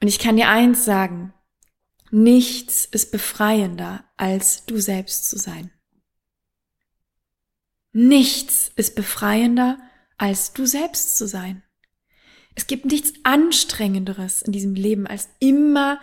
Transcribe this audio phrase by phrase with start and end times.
[0.00, 1.32] Und ich kann dir eins sagen,
[2.10, 5.70] nichts ist befreiender, als du selbst zu sein.
[7.92, 9.78] Nichts ist befreiender,
[10.18, 11.62] als du selbst zu sein.
[12.54, 16.00] Es gibt nichts Anstrengenderes in diesem Leben, als immer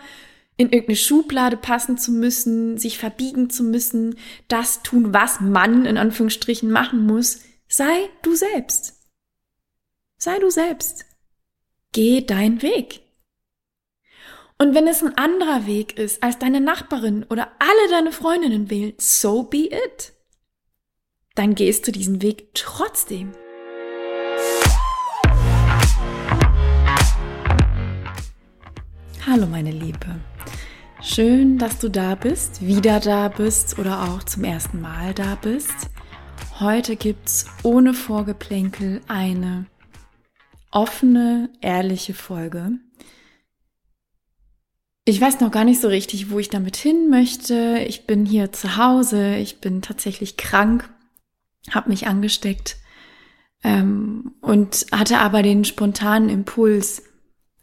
[0.56, 4.16] in irgendeine Schublade passen zu müssen, sich verbiegen zu müssen,
[4.48, 7.40] das tun, was man in Anführungsstrichen machen muss.
[7.68, 8.94] Sei du selbst.
[10.16, 11.06] Sei du selbst.
[11.92, 13.03] Geh deinen Weg.
[14.56, 18.92] Und wenn es ein anderer Weg ist, als deine Nachbarin oder alle deine Freundinnen wählen,
[18.98, 20.12] so be it.
[21.34, 23.32] Dann gehst du diesen Weg trotzdem.
[29.26, 30.20] Hallo meine Liebe.
[31.02, 35.90] Schön, dass du da bist, wieder da bist oder auch zum ersten Mal da bist.
[36.60, 39.66] Heute gibt's ohne Vorgeplänkel eine
[40.70, 42.78] offene, ehrliche Folge.
[45.06, 47.78] Ich weiß noch gar nicht so richtig, wo ich damit hin möchte.
[47.86, 50.88] Ich bin hier zu Hause, ich bin tatsächlich krank,
[51.70, 52.76] habe mich angesteckt
[53.62, 57.02] ähm, und hatte aber den spontanen Impuls,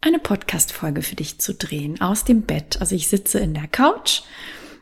[0.02, 2.80] eine Podcast-Folge für dich zu drehen aus dem Bett.
[2.80, 4.22] Also ich sitze in der Couch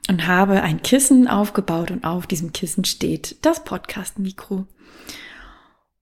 [0.10, 4.66] und habe ein Kissen aufgebaut und auf diesem Kissen steht das Podcast-Mikro.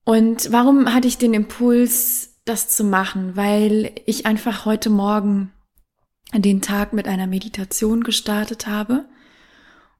[0.05, 3.35] Und warum hatte ich den Impuls, das zu machen?
[3.35, 5.51] Weil ich einfach heute Morgen
[6.33, 9.05] den Tag mit einer Meditation gestartet habe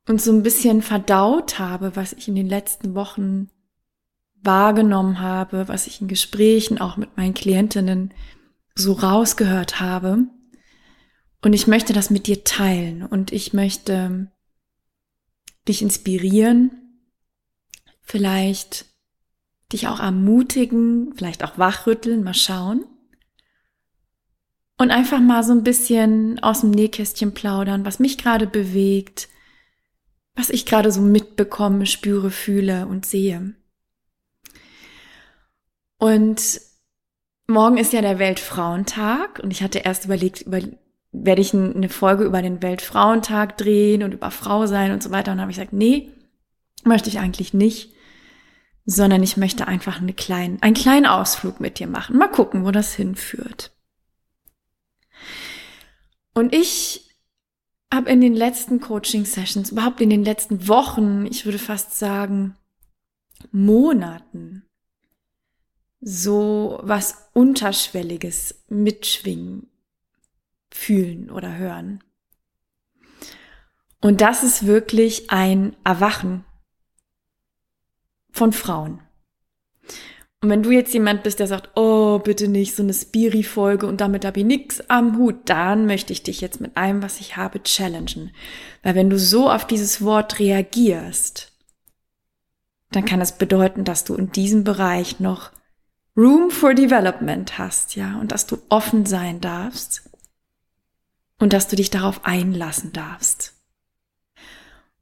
[0.08, 3.50] und so ein bisschen verdaut habe, was ich in den letzten Wochen
[4.42, 8.14] wahrgenommen habe, was ich in Gesprächen auch mit meinen Klientinnen
[8.76, 10.26] so rausgehört habe.
[11.42, 14.32] Und ich möchte das mit dir teilen und ich möchte
[15.68, 17.02] dich inspirieren,
[18.02, 18.86] vielleicht
[19.72, 22.86] dich auch ermutigen, vielleicht auch wachrütteln, mal schauen.
[24.78, 29.28] Und einfach mal so ein bisschen aus dem Nähkästchen plaudern, was mich gerade bewegt,
[30.36, 33.56] was ich gerade so mitbekomme, spüre, fühle und sehe.
[35.98, 36.62] Und
[37.48, 40.60] morgen ist ja der Weltfrauentag und ich hatte erst überlegt, über,
[41.12, 45.32] werde ich eine Folge über den Weltfrauentag drehen und über Frau sein und so weiter.
[45.32, 46.12] Und habe ich gesagt, nee,
[46.84, 47.94] möchte ich eigentlich nicht,
[48.86, 52.18] sondern ich möchte einfach eine kleinen, einen kleinen Ausflug mit dir machen.
[52.18, 53.72] Mal gucken, wo das hinführt.
[56.38, 57.10] Und ich
[57.92, 62.56] habe in den letzten Coaching-Sessions, überhaupt in den letzten Wochen, ich würde fast sagen,
[63.52, 64.64] Monaten,
[66.00, 69.72] so was Unterschwelliges mitschwingen,
[70.70, 72.04] fühlen oder hören.
[74.00, 76.46] Und das ist wirklich ein Erwachen
[78.30, 79.02] von Frauen.
[80.48, 84.00] Und wenn du jetzt jemand bist, der sagt, oh, bitte nicht so eine Spiri-Folge und
[84.00, 87.36] damit habe ich nix am Hut, dann möchte ich dich jetzt mit allem, was ich
[87.36, 88.32] habe, challengen.
[88.82, 91.52] Weil wenn du so auf dieses Wort reagierst,
[92.92, 95.52] dann kann es bedeuten, dass du in diesem Bereich noch
[96.16, 100.10] Room for Development hast, ja, und dass du offen sein darfst
[101.40, 103.54] und dass du dich darauf einlassen darfst.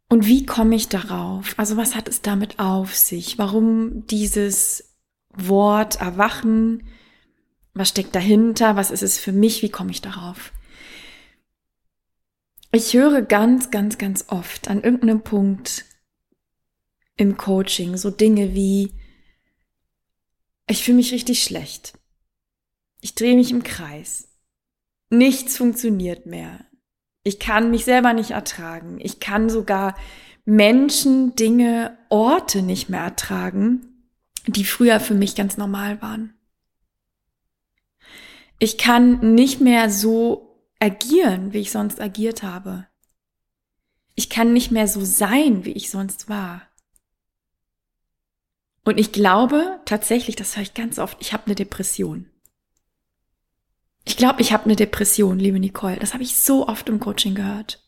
[0.09, 1.53] Und wie komme ich darauf?
[1.57, 3.37] Also was hat es damit auf sich?
[3.37, 4.94] Warum dieses
[5.37, 6.83] Wort erwachen?
[7.73, 8.75] Was steckt dahinter?
[8.75, 9.61] Was ist es für mich?
[9.61, 10.51] Wie komme ich darauf?
[12.71, 15.85] Ich höre ganz, ganz, ganz oft an irgendeinem Punkt
[17.17, 18.91] im Coaching so Dinge wie,
[20.67, 21.97] ich fühle mich richtig schlecht.
[23.01, 24.29] Ich drehe mich im Kreis.
[25.09, 26.65] Nichts funktioniert mehr.
[27.23, 28.99] Ich kann mich selber nicht ertragen.
[28.99, 29.95] Ich kann sogar
[30.43, 33.94] Menschen, Dinge, Orte nicht mehr ertragen,
[34.47, 36.33] die früher für mich ganz normal waren.
[38.59, 42.87] Ich kann nicht mehr so agieren, wie ich sonst agiert habe.
[44.15, 46.61] Ich kann nicht mehr so sein, wie ich sonst war.
[48.85, 52.29] Und ich glaube tatsächlich, das höre ich ganz oft, ich habe eine Depression.
[54.05, 55.97] Ich glaube, ich habe eine Depression, liebe Nicole.
[55.97, 57.83] Das habe ich so oft im Coaching gehört.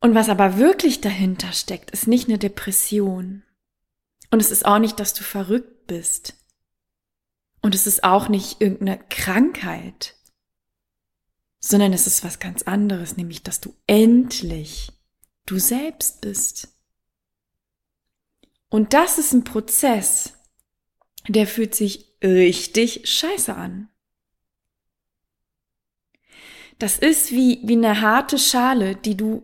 [0.00, 3.44] Und was aber wirklich dahinter steckt, ist nicht eine Depression,
[4.32, 6.34] und es ist auch nicht, dass du verrückt bist.
[7.60, 10.16] Und es ist auch nicht irgendeine Krankheit,
[11.60, 14.90] sondern es ist was ganz anderes, nämlich, dass du endlich
[15.44, 16.68] du selbst bist.
[18.70, 20.32] Und das ist ein Prozess,
[21.28, 23.90] der fühlt sich richtig scheiße an.
[26.78, 29.42] Das ist wie, wie eine harte Schale, die du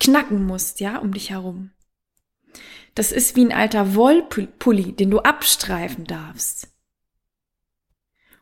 [0.00, 1.72] knacken musst, ja, um dich herum.
[2.94, 6.68] Das ist wie ein alter Wollpulli, den du abstreifen darfst.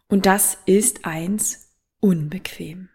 [0.09, 1.69] Und das ist eins
[2.01, 2.89] unbequem.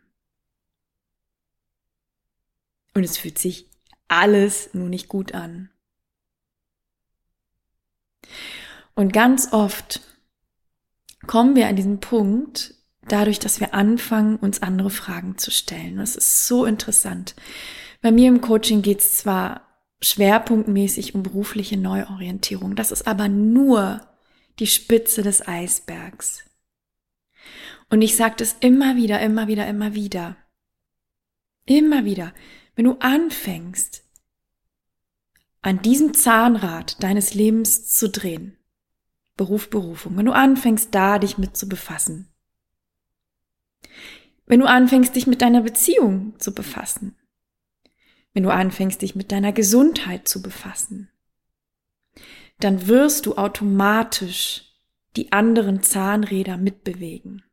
[2.95, 3.69] Und es fühlt sich
[4.07, 5.69] alles nur nicht gut an.
[8.95, 10.01] Und ganz oft
[11.25, 15.97] kommen wir an diesen Punkt, dadurch, dass wir anfangen, uns andere Fragen zu stellen.
[15.97, 17.35] Das ist so interessant.
[18.01, 19.72] Bei mir im Coaching geht es zwar
[20.03, 24.01] schwerpunktmäßig um berufliche Neuorientierung, das ist aber nur
[24.59, 26.43] die Spitze des Eisbergs.
[27.89, 30.37] Und ich sage das immer wieder, immer wieder, immer wieder.
[31.65, 32.33] Immer wieder.
[32.75, 34.03] Wenn du anfängst,
[35.61, 38.57] an diesem Zahnrad deines Lebens zu drehen,
[39.35, 42.27] Beruf, Berufung, wenn du anfängst, da dich mit zu befassen,
[44.45, 47.15] wenn du anfängst, dich mit deiner Beziehung zu befassen,
[48.33, 51.09] wenn du anfängst, dich mit deiner Gesundheit zu befassen,
[52.59, 54.65] dann wirst du automatisch
[55.15, 57.43] die anderen Zahnräder mitbewegen.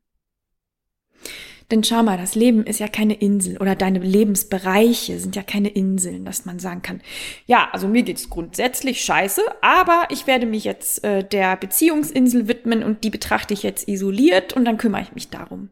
[1.70, 5.68] Denn schau mal, das Leben ist ja keine Insel oder deine Lebensbereiche sind ja keine
[5.68, 7.00] Inseln, dass man sagen kann,
[7.46, 12.82] ja, also mir geht's grundsätzlich scheiße, aber ich werde mich jetzt äh, der Beziehungsinsel widmen
[12.82, 15.70] und die betrachte ich jetzt isoliert und dann kümmere ich mich darum.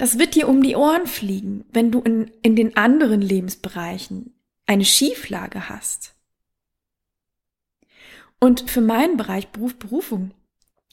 [0.00, 4.32] Das wird dir um die Ohren fliegen, wenn du in, in den anderen Lebensbereichen
[4.64, 6.14] eine Schieflage hast.
[8.38, 10.30] Und für meinen Bereich Beruf, Berufung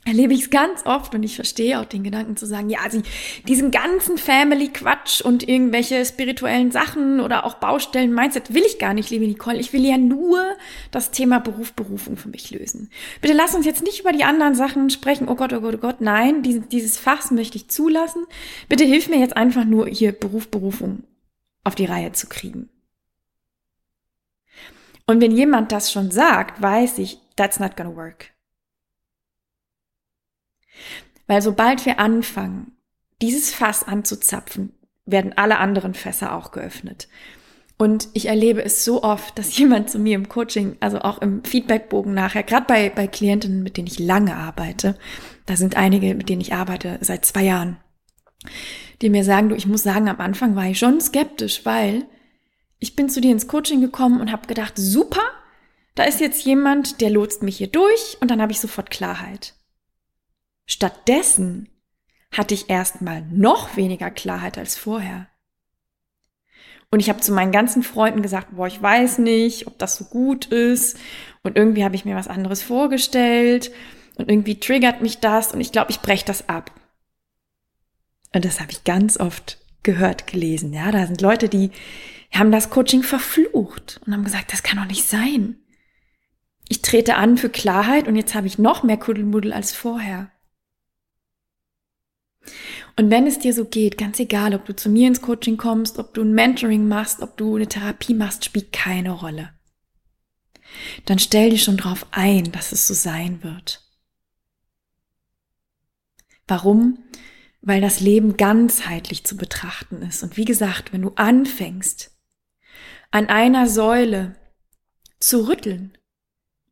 [0.08, 3.02] erlebe ich es ganz oft und ich verstehe auch den Gedanken zu sagen, ja, also
[3.48, 9.10] diesen ganzen Family-Quatsch und irgendwelche spirituellen Sachen oder auch Baustellen, Mindset will ich gar nicht,
[9.10, 9.60] liebe Nicole.
[9.60, 10.56] Ich will ja nur
[10.92, 12.90] das Thema Beruf, Berufung für mich lösen.
[13.22, 15.28] Bitte lass uns jetzt nicht über die anderen Sachen sprechen.
[15.28, 16.00] Oh Gott, oh Gott, oh Gott.
[16.00, 18.26] Nein, dieses, dieses Fass möchte ich zulassen.
[18.70, 21.04] Bitte hilf mir jetzt einfach nur hier Beruf, Berufung
[21.66, 22.70] auf die Reihe zu kriegen.
[25.06, 28.37] Und wenn jemand das schon sagt, weiß ich, that's not gonna work.
[31.28, 32.74] Weil sobald wir anfangen,
[33.22, 34.74] dieses Fass anzuzapfen,
[35.06, 37.08] werden alle anderen Fässer auch geöffnet.
[37.78, 41.44] Und ich erlebe es so oft, dass jemand zu mir im Coaching, also auch im
[41.44, 44.98] Feedbackbogen nachher, gerade bei, bei Klientinnen, mit denen ich lange arbeite,
[45.46, 47.78] da sind einige, mit denen ich arbeite seit zwei Jahren,
[49.02, 52.06] die mir sagen, du, ich muss sagen, am Anfang war ich schon skeptisch, weil
[52.80, 55.22] ich bin zu dir ins Coaching gekommen und habe gedacht, super,
[55.96, 59.56] da ist jetzt jemand, der lotst mich hier durch und dann habe ich sofort Klarheit.
[60.68, 61.70] Stattdessen
[62.32, 65.28] hatte ich erstmal noch weniger Klarheit als vorher.
[66.92, 70.06] Und ich habe zu meinen ganzen Freunden gesagt, boah, ich weiß nicht, ob das so
[70.06, 70.98] gut ist.
[71.42, 73.72] Und irgendwie habe ich mir was anderes vorgestellt.
[74.16, 75.54] Und irgendwie triggert mich das.
[75.54, 76.72] Und ich glaube, ich breche das ab.
[78.34, 80.74] Und das habe ich ganz oft gehört, gelesen.
[80.74, 81.72] Ja, da sind Leute, die
[82.34, 85.58] haben das Coaching verflucht und haben gesagt, das kann doch nicht sein.
[86.68, 90.30] Ich trete an für Klarheit und jetzt habe ich noch mehr Kuddelmuddel als vorher.
[92.96, 96.00] Und wenn es dir so geht, ganz egal, ob du zu mir ins Coaching kommst,
[96.00, 99.52] ob du ein Mentoring machst, ob du eine Therapie machst, spielt keine Rolle.
[101.06, 103.84] Dann stell dich schon drauf ein, dass es so sein wird.
[106.48, 107.04] Warum?
[107.62, 110.24] Weil das Leben ganzheitlich zu betrachten ist.
[110.24, 112.12] Und wie gesagt, wenn du anfängst,
[113.12, 114.36] an einer Säule
[115.20, 115.98] zu rütteln,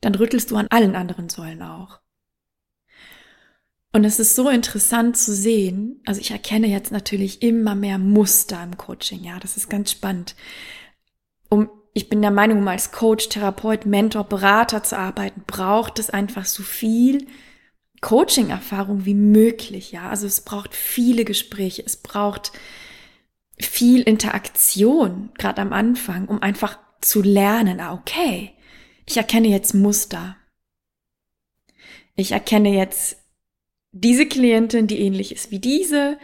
[0.02, 2.00] dann rüttelst du an allen anderen Säulen auch.
[3.96, 6.02] Und es ist so interessant zu sehen.
[6.06, 9.24] Also ich erkenne jetzt natürlich immer mehr Muster im Coaching.
[9.24, 10.36] Ja, das ist ganz spannend.
[11.48, 16.10] Um, ich bin der Meinung, um als Coach, Therapeut, Mentor, Berater zu arbeiten, braucht es
[16.10, 17.26] einfach so viel
[18.02, 19.94] Coaching-Erfahrung wie möglich.
[19.94, 21.82] Ja, also es braucht viele Gespräche.
[21.86, 22.52] Es braucht
[23.58, 28.52] viel Interaktion, gerade am Anfang, um einfach zu lernen, ah, okay,
[29.06, 30.36] ich erkenne jetzt Muster.
[32.18, 33.22] Ich erkenne jetzt
[33.96, 36.20] diese Klientin, die ähnlich ist wie diese.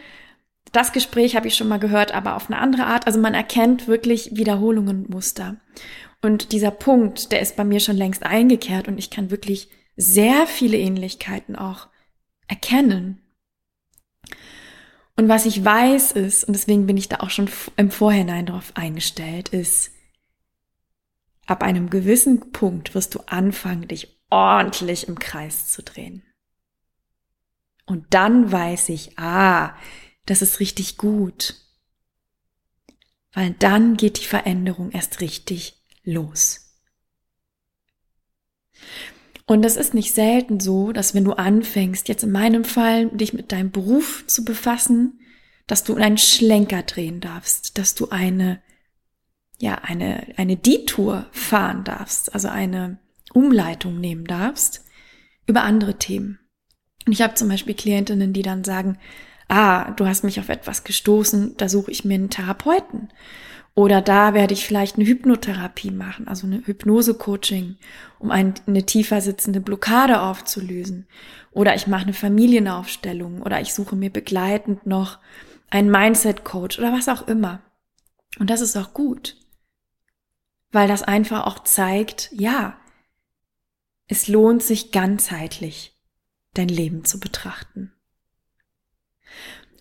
[0.73, 3.07] Das Gespräch habe ich schon mal gehört, aber auf eine andere Art.
[3.07, 5.55] Also man erkennt wirklich Wiederholungen und Muster.
[6.21, 10.47] Und dieser Punkt, der ist bei mir schon längst eingekehrt und ich kann wirklich sehr
[10.47, 11.87] viele Ähnlichkeiten auch
[12.47, 13.21] erkennen.
[15.15, 18.75] Und was ich weiß ist, und deswegen bin ich da auch schon im Vorhinein darauf
[18.75, 19.91] eingestellt, ist,
[21.45, 26.23] ab einem gewissen Punkt wirst du anfangen, dich ordentlich im Kreis zu drehen.
[27.91, 29.75] Und dann weiß ich, ah,
[30.25, 31.55] das ist richtig gut.
[33.33, 36.73] Weil dann geht die Veränderung erst richtig los.
[39.45, 43.33] Und es ist nicht selten so, dass wenn du anfängst, jetzt in meinem Fall, dich
[43.33, 45.19] mit deinem Beruf zu befassen,
[45.67, 48.61] dass du einen Schlenker drehen darfst, dass du eine,
[49.59, 52.99] ja, eine, eine Detour fahren darfst, also eine
[53.33, 54.85] Umleitung nehmen darfst
[55.45, 56.40] über andere Themen.
[57.05, 58.97] Und ich habe zum Beispiel Klientinnen, die dann sagen,
[59.47, 63.09] ah, du hast mich auf etwas gestoßen, da suche ich mir einen Therapeuten.
[63.73, 67.77] Oder da werde ich vielleicht eine Hypnotherapie machen, also eine Hypnose-Coaching,
[68.19, 71.07] um ein, eine tiefer sitzende Blockade aufzulösen.
[71.51, 75.19] Oder ich mache eine Familienaufstellung oder ich suche mir begleitend noch
[75.69, 77.61] einen Mindset-Coach oder was auch immer.
[78.39, 79.37] Und das ist auch gut,
[80.71, 82.77] weil das einfach auch zeigt, ja,
[84.07, 85.97] es lohnt sich ganzheitlich
[86.53, 87.91] dein Leben zu betrachten.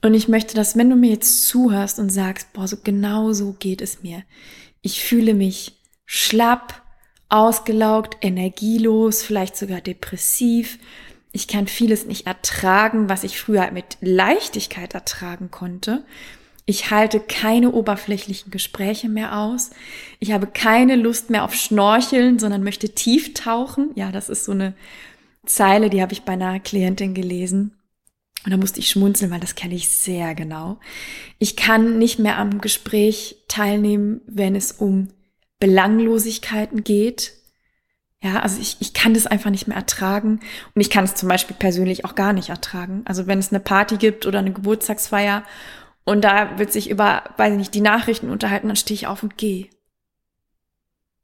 [0.02, 3.54] Und ich möchte, dass wenn du mir jetzt zuhörst und sagst, boah, so genau so
[3.58, 4.22] geht es mir.
[4.80, 6.82] Ich fühle mich schlapp,
[7.28, 10.78] ausgelaugt, energielos, vielleicht sogar depressiv.
[11.32, 16.04] Ich kann vieles nicht ertragen, was ich früher mit Leichtigkeit ertragen konnte.
[16.66, 19.70] Ich halte keine oberflächlichen Gespräche mehr aus.
[20.18, 23.90] Ich habe keine Lust mehr auf Schnorcheln, sondern möchte tief tauchen.
[23.94, 24.74] Ja, das ist so eine
[25.46, 27.76] Zeile, die habe ich bei einer Klientin gelesen.
[28.44, 30.78] Und da musste ich schmunzeln, weil das kenne ich sehr genau.
[31.38, 35.08] Ich kann nicht mehr am Gespräch teilnehmen, wenn es um
[35.58, 37.34] Belanglosigkeiten geht.
[38.22, 40.40] Ja, also ich, ich kann das einfach nicht mehr ertragen.
[40.74, 43.02] Und ich kann es zum Beispiel persönlich auch gar nicht ertragen.
[43.04, 45.44] Also wenn es eine Party gibt oder eine Geburtstagsfeier
[46.04, 49.22] und da wird sich über, weiß ich nicht, die Nachrichten unterhalten, dann stehe ich auf
[49.22, 49.68] und gehe.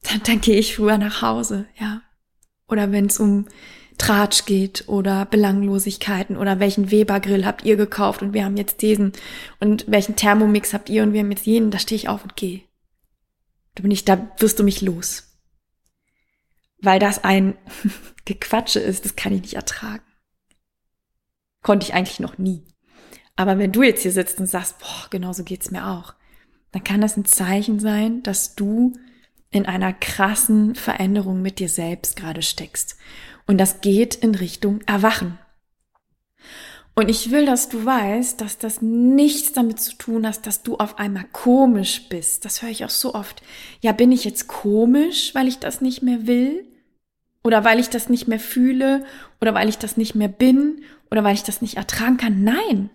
[0.02, 2.02] Dann, dann gehe ich früher nach Hause, ja.
[2.68, 3.46] Oder wenn es um
[3.98, 9.12] Tratsch geht oder Belanglosigkeiten oder welchen Weber-Grill habt ihr gekauft und wir haben jetzt diesen
[9.60, 12.36] und welchen Thermomix habt ihr und wir haben jetzt jenen, da stehe ich auf und
[12.36, 12.62] gehe.
[13.74, 15.38] Da bin ich, da wirst du mich los.
[16.80, 17.56] Weil das ein
[18.24, 20.04] Gequatsche ist, das kann ich nicht ertragen.
[21.62, 22.64] Konnte ich eigentlich noch nie.
[23.34, 26.14] Aber wenn du jetzt hier sitzt und sagst, boah, genau so geht's mir auch,
[26.72, 28.92] dann kann das ein Zeichen sein, dass du
[29.50, 32.96] in einer krassen Veränderung mit dir selbst gerade steckst
[33.46, 35.38] und das geht in Richtung Erwachen.
[36.98, 40.76] Und ich will, dass du weißt, dass das nichts damit zu tun hat, dass du
[40.76, 42.46] auf einmal komisch bist.
[42.46, 43.42] Das höre ich auch so oft.
[43.82, 46.64] Ja, bin ich jetzt komisch, weil ich das nicht mehr will?
[47.44, 49.04] Oder weil ich das nicht mehr fühle?
[49.42, 50.84] Oder weil ich das nicht mehr bin?
[51.10, 52.42] Oder weil ich das nicht ertragen kann?
[52.42, 52.88] Nein.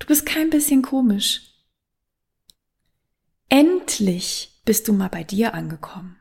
[0.00, 1.52] Du bist kein bisschen komisch.
[3.48, 6.16] Endlich bist du mal bei dir angekommen.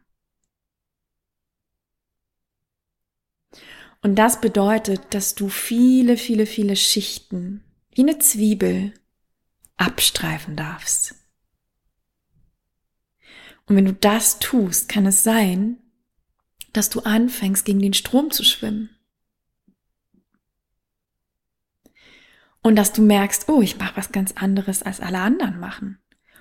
[4.05, 8.93] Und das bedeutet, dass du viele, viele, viele Schichten wie eine Zwiebel
[9.77, 11.15] abstreifen darfst.
[13.65, 15.79] Und wenn du das tust, kann es sein,
[16.71, 18.91] dass du anfängst, gegen den Strom zu schwimmen.
[22.61, 25.97] Und dass du merkst, oh, ich mache was ganz anderes, als alle anderen machen.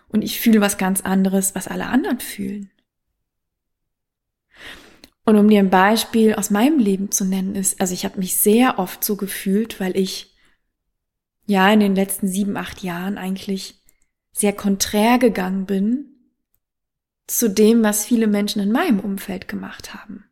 [0.08, 2.70] Und ich fühle was ganz anderes, was alle anderen fühlen.
[5.24, 8.36] Und um dir ein Beispiel aus meinem Leben zu nennen, ist, also ich habe mich
[8.36, 10.36] sehr oft so gefühlt, weil ich
[11.46, 13.82] ja in den letzten sieben, acht Jahren eigentlich
[14.32, 16.30] sehr konträr gegangen bin
[17.26, 20.24] zu dem, was viele Menschen in meinem Umfeld gemacht haben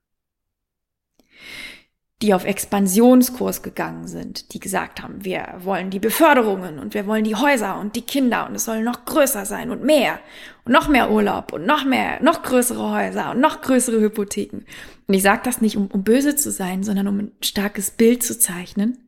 [2.23, 7.25] die auf Expansionskurs gegangen sind, die gesagt haben, wir wollen die Beförderungen und wir wollen
[7.25, 10.21] die Häuser und die Kinder und es soll noch größer sein und mehr
[10.64, 14.64] und noch mehr Urlaub und noch mehr, noch größere Häuser und noch größere Hypotheken.
[15.09, 18.23] Und ich sage das nicht, um, um böse zu sein, sondern um ein starkes Bild
[18.23, 18.99] zu zeichnen.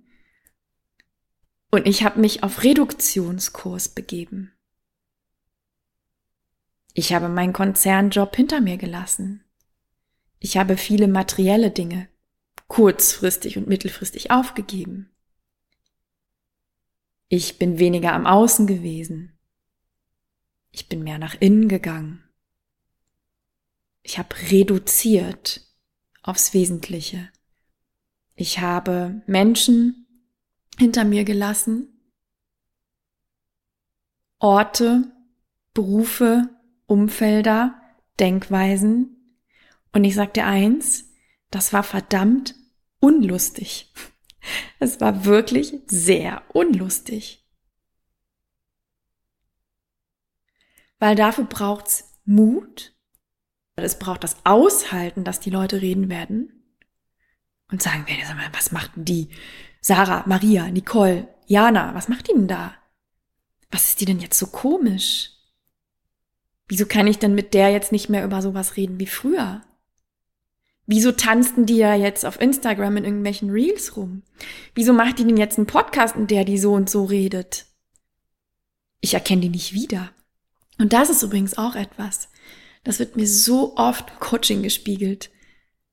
[1.71, 4.53] Und ich habe mich auf Reduktionskurs begeben.
[6.95, 9.45] Ich habe meinen Konzernjob hinter mir gelassen.
[10.41, 12.09] Ich habe viele materielle Dinge
[12.69, 15.11] kurzfristig und mittelfristig aufgegeben.
[17.29, 19.39] Ich bin weniger am Außen gewesen.
[20.71, 22.23] Ich bin mehr nach innen gegangen.
[24.03, 25.63] Ich habe reduziert
[26.23, 27.31] aufs Wesentliche.
[28.35, 30.07] Ich habe Menschen
[30.79, 31.89] hinter mir gelassen,
[34.39, 35.11] Orte,
[35.73, 36.51] Berufe,
[36.87, 37.81] Umfelder,
[38.21, 39.39] Denkweisen.
[39.93, 41.04] Und ich sagte eins,
[41.55, 42.55] das war verdammt
[43.01, 43.93] unlustig.
[44.79, 47.47] Es war wirklich sehr unlustig.
[50.99, 52.93] Weil dafür braucht's Mut.
[53.77, 56.65] Es braucht das Aushalten, dass die Leute reden werden
[57.71, 59.31] und sagen werden, was macht denn die?
[59.81, 62.75] Sarah, Maria, Nicole, Jana, was macht die denn da?
[63.71, 65.31] Was ist die denn jetzt so komisch?
[66.69, 69.63] Wieso kann ich denn mit der jetzt nicht mehr über sowas reden wie früher?
[70.87, 74.23] Wieso tanzten die ja jetzt auf Instagram in irgendwelchen Reels rum?
[74.75, 77.67] Wieso macht die denn jetzt einen Podcast, in der die so und so redet?
[79.01, 80.11] Ich erkenne die nicht wieder.
[80.79, 82.29] Und das ist übrigens auch etwas.
[82.83, 85.31] Das wird mir so oft im Coaching gespiegelt.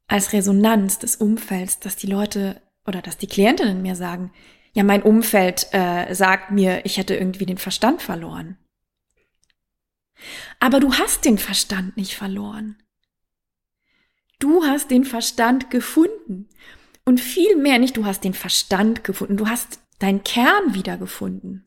[0.08, 4.34] als Resonanz des Umfelds, dass die Leute oder dass die Klientinnen mir sagen,
[4.74, 8.58] ja, mein Umfeld äh, sagt mir, ich hätte irgendwie den Verstand verloren.
[10.60, 12.78] Aber du hast den Verstand nicht verloren.
[14.42, 16.50] Du hast den Verstand gefunden.
[17.06, 21.64] Und viel mehr nicht, du hast den Verstand gefunden, du hast deinen Kern wiedergefunden.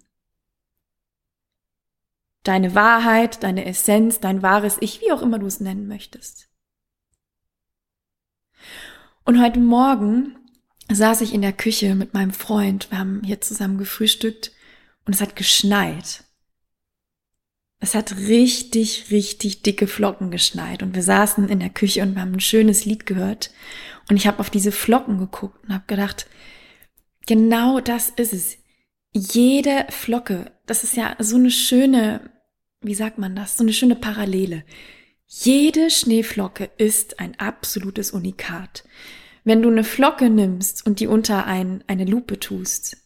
[2.43, 6.49] Deine Wahrheit, deine Essenz, dein wahres Ich, wie auch immer du es nennen möchtest.
[9.25, 10.37] Und heute Morgen
[10.93, 12.91] saß ich in der Küche mit meinem Freund.
[12.91, 14.53] Wir haben hier zusammen gefrühstückt
[15.07, 16.25] und es hat geschneit.
[17.85, 22.23] Es hat richtig, richtig dicke Flocken geschneit und wir saßen in der Küche und wir
[22.23, 23.51] haben ein schönes Lied gehört
[24.09, 26.27] und ich habe auf diese Flocken geguckt und habe gedacht,
[27.27, 28.57] genau das ist es.
[29.13, 32.31] Jede Flocke, das ist ja so eine schöne,
[32.81, 34.65] wie sagt man das, so eine schöne Parallele.
[35.27, 38.85] Jede Schneeflocke ist ein absolutes Unikat.
[39.45, 42.97] Wenn du eine Flocke nimmst und die unter ein, eine Lupe tust,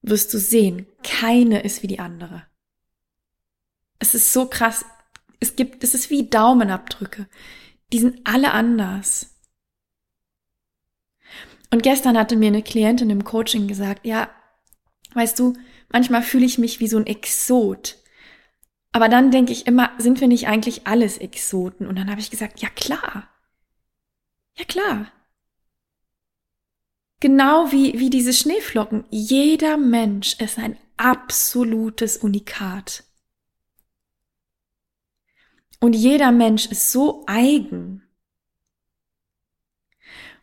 [0.00, 2.46] wirst du sehen, keine ist wie die andere.
[3.98, 4.84] Es ist so krass.
[5.40, 7.28] Es gibt, es ist wie Daumenabdrücke.
[7.92, 9.36] Die sind alle anders.
[11.70, 14.30] Und gestern hatte mir eine Klientin im Coaching gesagt, ja,
[15.14, 15.54] weißt du,
[15.90, 17.96] manchmal fühle ich mich wie so ein Exot.
[18.92, 21.86] Aber dann denke ich immer, sind wir nicht eigentlich alles Exoten?
[21.86, 23.28] Und dann habe ich gesagt, ja klar.
[24.56, 25.12] Ja klar.
[27.20, 29.04] Genau wie, wie diese Schneeflocken.
[29.10, 33.04] Jeder Mensch ist ein absolutes Unikat.
[35.80, 38.02] Und jeder Mensch ist so eigen.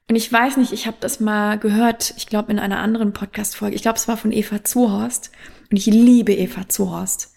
[0.09, 3.75] Und ich weiß nicht, ich habe das mal gehört, ich glaube in einer anderen Podcast-Folge,
[3.75, 5.31] ich glaube es war von Eva Zuhorst.
[5.71, 7.33] Und ich liebe Eva Zuhorst.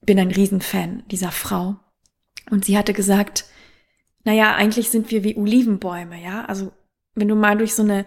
[0.00, 1.76] Bin ein Riesenfan dieser Frau.
[2.50, 3.44] Und sie hatte gesagt,
[4.24, 6.44] naja, eigentlich sind wir wie Olivenbäume, ja.
[6.46, 6.72] Also
[7.14, 8.06] wenn du mal durch so eine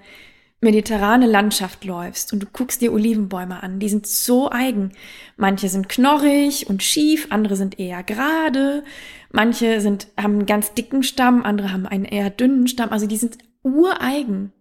[0.66, 4.92] mediterrane Landschaft läufst und du guckst dir Olivenbäume an, die sind so eigen.
[5.38, 8.84] Manche sind knorrig und schief, andere sind eher gerade,
[9.32, 13.18] manche sind, haben einen ganz dicken Stamm, andere haben einen eher dünnen Stamm, also die
[13.18, 14.52] sind ureigen.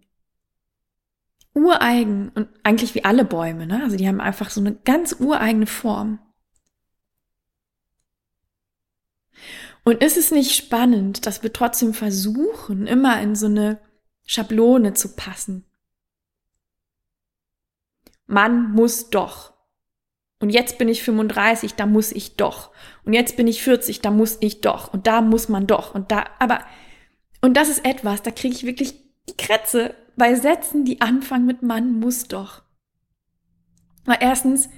[1.54, 3.82] Ureigen und eigentlich wie alle Bäume, ne?
[3.82, 6.18] Also die haben einfach so eine ganz ureigene Form.
[9.84, 13.78] Und ist es nicht spannend, dass wir trotzdem versuchen, immer in so eine
[14.26, 15.64] Schablone zu passen?
[18.26, 19.54] Man muss doch.
[20.40, 22.70] Und jetzt bin ich 35, da muss ich doch.
[23.04, 24.92] Und jetzt bin ich 40, da muss ich doch.
[24.92, 25.94] Und da muss man doch.
[25.94, 26.60] Und da, aber,
[27.40, 28.94] und das ist etwas, da kriege ich wirklich
[29.28, 32.62] die Krätze bei Sätzen, die anfangen mit man muss doch.
[34.04, 34.68] Weil erstens,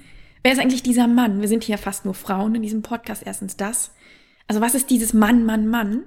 [0.41, 1.41] wer ist eigentlich dieser Mann?
[1.41, 3.23] Wir sind hier fast nur Frauen in diesem Podcast.
[3.25, 3.91] Erstens das.
[4.47, 6.03] Also was ist dieses Mann, Mann, Mann?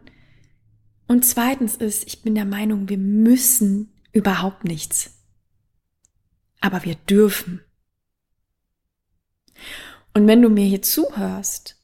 [1.07, 5.20] Und zweitens ist, ich bin der Meinung, wir müssen überhaupt nichts
[6.61, 7.63] aber wir dürfen.
[10.15, 11.77] Und wenn du mir hier zuhörst,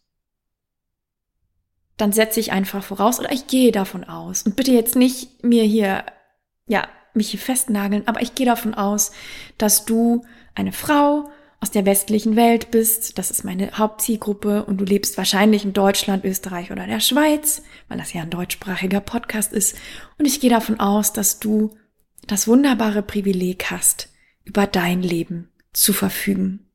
[1.97, 4.43] dann setze ich einfach voraus oder ich gehe davon aus.
[4.43, 6.05] Und bitte jetzt nicht mir hier,
[6.67, 9.13] ja, mich hier festnageln, aber ich gehe davon aus,
[9.57, 13.17] dass du eine Frau aus der westlichen Welt bist.
[13.17, 17.99] Das ist meine Hauptzielgruppe und du lebst wahrscheinlich in Deutschland, Österreich oder der Schweiz, weil
[17.99, 19.77] das ja ein deutschsprachiger Podcast ist.
[20.19, 21.75] Und ich gehe davon aus, dass du
[22.27, 24.11] das wunderbare Privileg hast,
[24.47, 26.71] über dein Leben zu verfügen.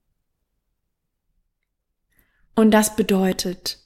[2.54, 3.80] Und das bedeutet,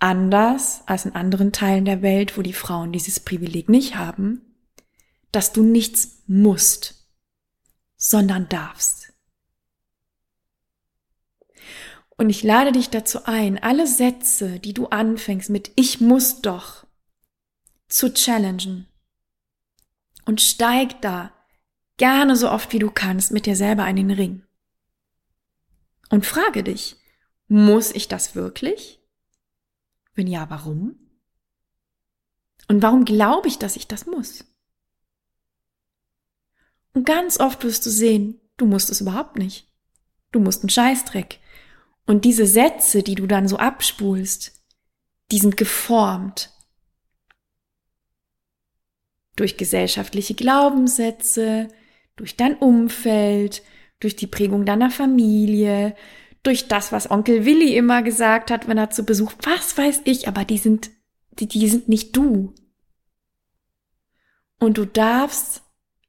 [0.00, 4.40] anders als in anderen Teilen der Welt, wo die Frauen dieses Privileg nicht haben,
[5.30, 7.08] dass du nichts musst,
[7.96, 9.12] sondern darfst.
[12.16, 16.86] Und ich lade dich dazu ein, alle Sätze, die du anfängst mit Ich muss doch,
[17.88, 18.86] zu challengen.
[20.24, 21.32] Und steig da
[21.96, 24.42] gerne so oft wie du kannst mit dir selber einen Ring.
[26.10, 26.96] Und frage dich,
[27.48, 29.00] muss ich das wirklich?
[30.14, 30.96] Wenn ja, warum?
[32.68, 34.44] Und warum glaube ich, dass ich das muss?
[36.94, 39.68] Und ganz oft wirst du sehen, du musst es überhaupt nicht.
[40.30, 41.40] Du musst einen Scheißdreck.
[42.06, 44.52] Und diese Sätze, die du dann so abspulst,
[45.30, 46.50] die sind geformt
[49.36, 51.68] durch gesellschaftliche Glaubenssätze,
[52.16, 53.62] durch dein Umfeld,
[54.00, 55.94] durch die Prägung deiner Familie,
[56.42, 60.28] durch das, was Onkel Willi immer gesagt hat, wenn er zu Besuch, was weiß ich,
[60.28, 60.90] aber die sind,
[61.32, 62.54] die, die sind nicht du.
[64.60, 65.62] Und du darfst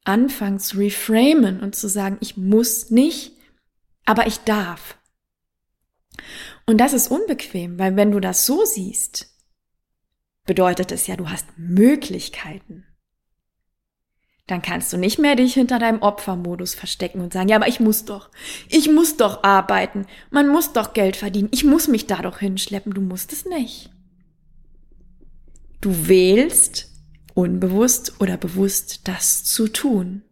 [0.03, 3.33] anfangen zu reframen und zu sagen, ich muss nicht,
[4.05, 4.97] aber ich darf.
[6.65, 9.33] Und das ist unbequem, weil wenn du das so siehst,
[10.45, 12.84] bedeutet es ja, du hast Möglichkeiten.
[14.47, 17.79] Dann kannst du nicht mehr dich hinter deinem Opfermodus verstecken und sagen, ja, aber ich
[17.79, 18.29] muss doch,
[18.69, 22.93] ich muss doch arbeiten, man muss doch Geld verdienen, ich muss mich da doch hinschleppen,
[22.93, 23.89] du musst es nicht.
[25.81, 26.91] Du wählst
[27.33, 30.23] unbewusst oder bewusst das zu tun.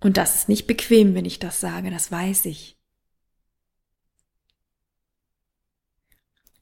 [0.00, 2.78] Und das ist nicht bequem, wenn ich das sage, das weiß ich.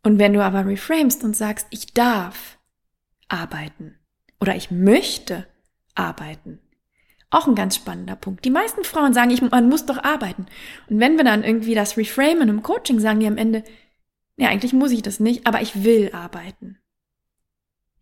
[0.02, 2.58] Und wenn du aber reframest und sagst, ich darf
[3.28, 3.99] arbeiten
[4.40, 5.46] oder ich möchte
[5.94, 6.58] arbeiten,
[7.30, 8.44] auch ein ganz spannender Punkt.
[8.44, 10.46] Die meisten Frauen sagen, ich, man muss doch arbeiten.
[10.88, 13.62] Und wenn wir dann irgendwie das reframen im Coaching, sagen die am Ende,
[14.36, 16.78] ja, eigentlich muss ich das nicht, aber ich will arbeiten.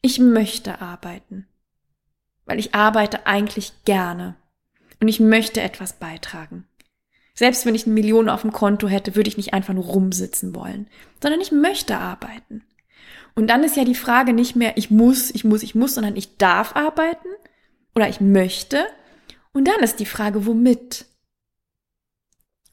[0.01, 1.47] Ich möchte arbeiten.
[2.47, 4.37] Weil ich arbeite eigentlich gerne.
[5.01, 6.67] Und ich möchte etwas beitragen.
[7.35, 10.55] Selbst wenn ich eine Million auf dem Konto hätte, würde ich nicht einfach nur rumsitzen
[10.55, 10.89] wollen,
[11.23, 12.65] sondern ich möchte arbeiten.
[13.39, 16.17] Und dann ist ja die Frage nicht mehr, ich muss, ich muss, ich muss, sondern
[16.17, 17.29] ich darf arbeiten
[17.95, 18.85] oder ich möchte.
[19.53, 21.07] Und dann ist die Frage, womit?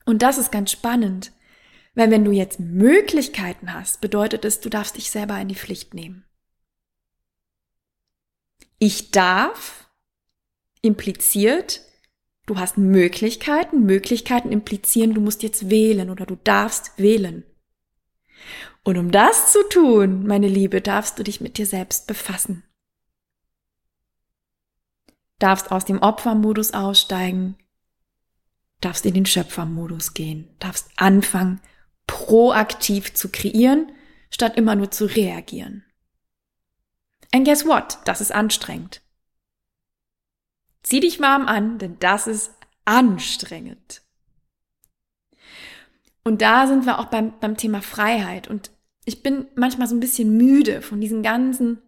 [0.08, 1.34] Und das ist ganz spannend,
[1.94, 5.94] weil wenn du jetzt Möglichkeiten hast, bedeutet es, du darfst dich selber in die Pflicht
[5.94, 6.26] nehmen.
[8.80, 9.88] Ich darf
[10.82, 11.84] impliziert,
[12.48, 13.86] Du hast Möglichkeiten.
[13.86, 17.44] Möglichkeiten implizieren, du musst jetzt wählen oder du darfst wählen.
[18.86, 22.64] Und um das zu tun, meine Liebe, darfst du dich mit dir selbst befassen.
[25.40, 27.58] Darfst aus dem Opfermodus aussteigen,
[28.82, 31.62] darfst in den Schöpfermodus gehen, darfst anfangen,
[32.06, 33.92] proaktiv zu kreieren,
[34.30, 35.84] statt immer nur zu reagieren.
[37.34, 37.98] And guess what?
[38.06, 39.02] Das ist anstrengend.
[40.84, 42.52] Zieh dich warm an, denn das ist
[42.86, 44.04] anstrengend.
[46.24, 48.48] Und da sind wir auch beim, beim Thema Freiheit.
[48.48, 48.75] Und
[49.06, 51.80] ich bin manchmal so ein bisschen müde von diesem ganzen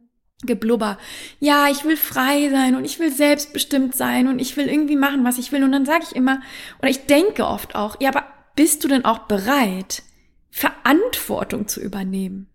[0.44, 1.00] Geblubber.
[1.40, 5.24] Ja, ich will frei sein und ich will selbstbestimmt sein und ich will irgendwie machen,
[5.26, 5.64] was ich will.
[5.64, 6.42] Und dann sage ich immer,
[6.80, 8.24] oder ich denke oft auch, ja, aber
[8.56, 10.04] bist du denn auch bereit,
[10.52, 12.50] Verantwortung zu übernehmen?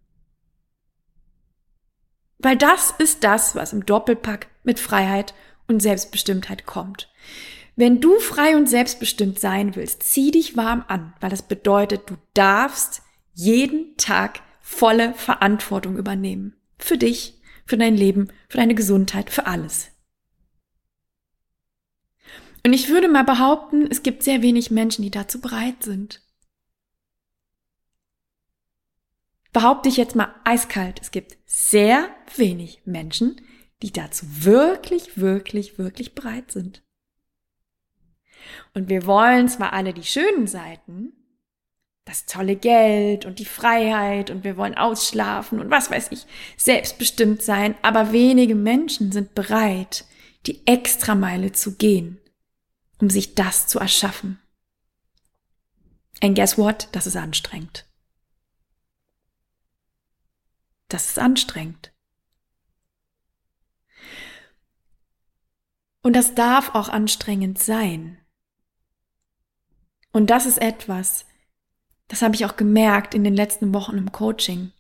[2.39, 5.35] Weil das ist das, was im Doppelpack mit Freiheit
[5.67, 7.09] und Selbstbestimmtheit kommt.
[7.75, 12.17] Wenn du frei und selbstbestimmt sein willst, zieh dich warm an, weil das bedeutet, du
[12.35, 16.57] darfst jeden Tag volle Verantwortung übernehmen.
[16.79, 19.91] Für dich, für dein Leben, für deine Gesundheit, für alles.
[22.65, 26.23] Und ich würde mal behaupten, es gibt sehr wenig Menschen, die dazu bereit sind.
[29.53, 33.41] Behaupte ich jetzt mal eiskalt, es gibt sehr wenig Menschen,
[33.83, 36.83] die dazu wirklich, wirklich, wirklich bereit sind.
[38.75, 41.13] Und wir wollen zwar alle die schönen Seiten,
[42.05, 47.43] das tolle Geld und die Freiheit und wir wollen ausschlafen und was weiß ich, selbstbestimmt
[47.43, 50.05] sein, aber wenige Menschen sind bereit,
[50.47, 52.21] die Extrameile zu gehen,
[53.01, 54.41] um sich das zu erschaffen.
[56.21, 56.89] And guess what?
[56.93, 57.87] Das ist anstrengend.
[60.89, 61.93] Das ist anstrengend.
[66.03, 68.19] Und das darf auch anstrengend sein.
[70.13, 71.25] Und das ist etwas,
[72.13, 74.71] das habe ich auch gemerkt in den letzten Wochen im Coaching.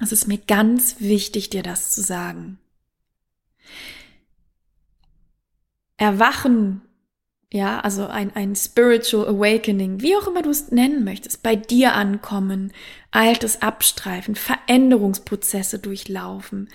[0.00, 2.58] Es ist mir ganz wichtig, dir das zu sagen.
[5.98, 6.80] Erwachen,
[7.52, 11.92] ja, also ein, ein Spiritual Awakening, wie auch immer du es nennen möchtest, bei dir
[11.92, 12.72] ankommen,
[13.10, 16.70] Altes abstreifen, Veränderungsprozesse durchlaufen.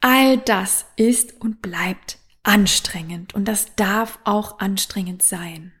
[0.00, 5.75] All das ist und bleibt anstrengend und das darf auch anstrengend sein.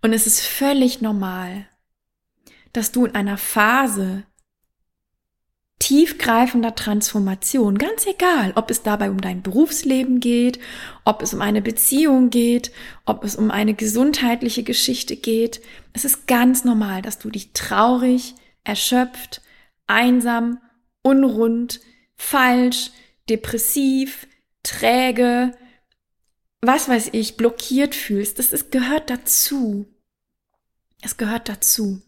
[0.00, 1.66] Und es ist völlig normal,
[2.72, 4.24] dass du in einer Phase
[5.78, 10.60] tiefgreifender Transformation, ganz egal, ob es dabei um dein Berufsleben geht,
[11.04, 12.70] ob es um eine Beziehung geht,
[13.04, 15.60] ob es um eine gesundheitliche Geschichte geht,
[15.92, 19.42] es ist ganz normal, dass du dich traurig, erschöpft,
[19.88, 20.58] einsam,
[21.02, 21.80] unrund,
[22.14, 22.92] falsch,
[23.28, 24.28] depressiv,
[24.62, 25.52] träge,
[26.62, 28.38] was weiß ich, blockiert fühlst.
[28.38, 29.86] Das ist, gehört dazu.
[31.02, 32.00] Es gehört dazu.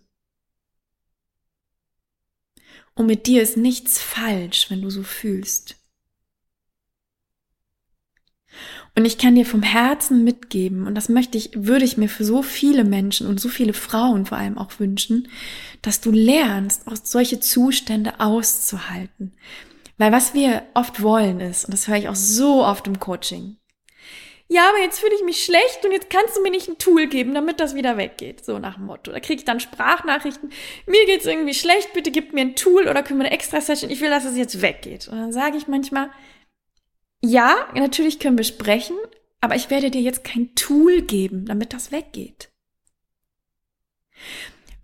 [2.94, 5.76] Und mit dir ist nichts falsch, wenn du so fühlst.
[8.94, 12.24] Und ich kann dir vom Herzen mitgeben, und das möchte ich, würde ich mir für
[12.24, 15.26] so viele Menschen und so viele Frauen vor allem auch wünschen,
[15.82, 19.32] dass du lernst, aus solche Zustände auszuhalten.
[19.98, 23.56] Weil was wir oft wollen ist, und das höre ich auch so oft im Coaching,
[24.54, 27.08] ja, aber jetzt fühle ich mich schlecht und jetzt kannst du mir nicht ein Tool
[27.08, 28.44] geben, damit das wieder weggeht.
[28.44, 29.10] So nach dem Motto.
[29.10, 30.50] Da kriege ich dann Sprachnachrichten.
[30.86, 33.90] Mir geht's irgendwie schlecht, bitte gib mir ein Tool oder können wir eine extra Session.
[33.90, 35.08] Ich will, dass es jetzt weggeht.
[35.08, 36.08] Und dann sage ich manchmal,
[37.20, 38.94] ja, natürlich können wir sprechen,
[39.40, 42.52] aber ich werde dir jetzt kein Tool geben, damit das weggeht.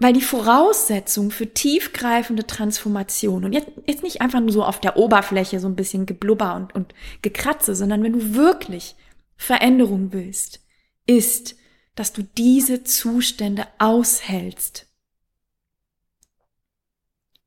[0.00, 4.96] Weil die Voraussetzung für tiefgreifende Transformation und jetzt, jetzt nicht einfach nur so auf der
[4.96, 8.96] Oberfläche so ein bisschen geblubber und, und gekratze, sondern wenn du wirklich
[9.40, 10.60] Veränderung willst,
[11.06, 11.56] ist,
[11.94, 14.86] dass du diese Zustände aushältst.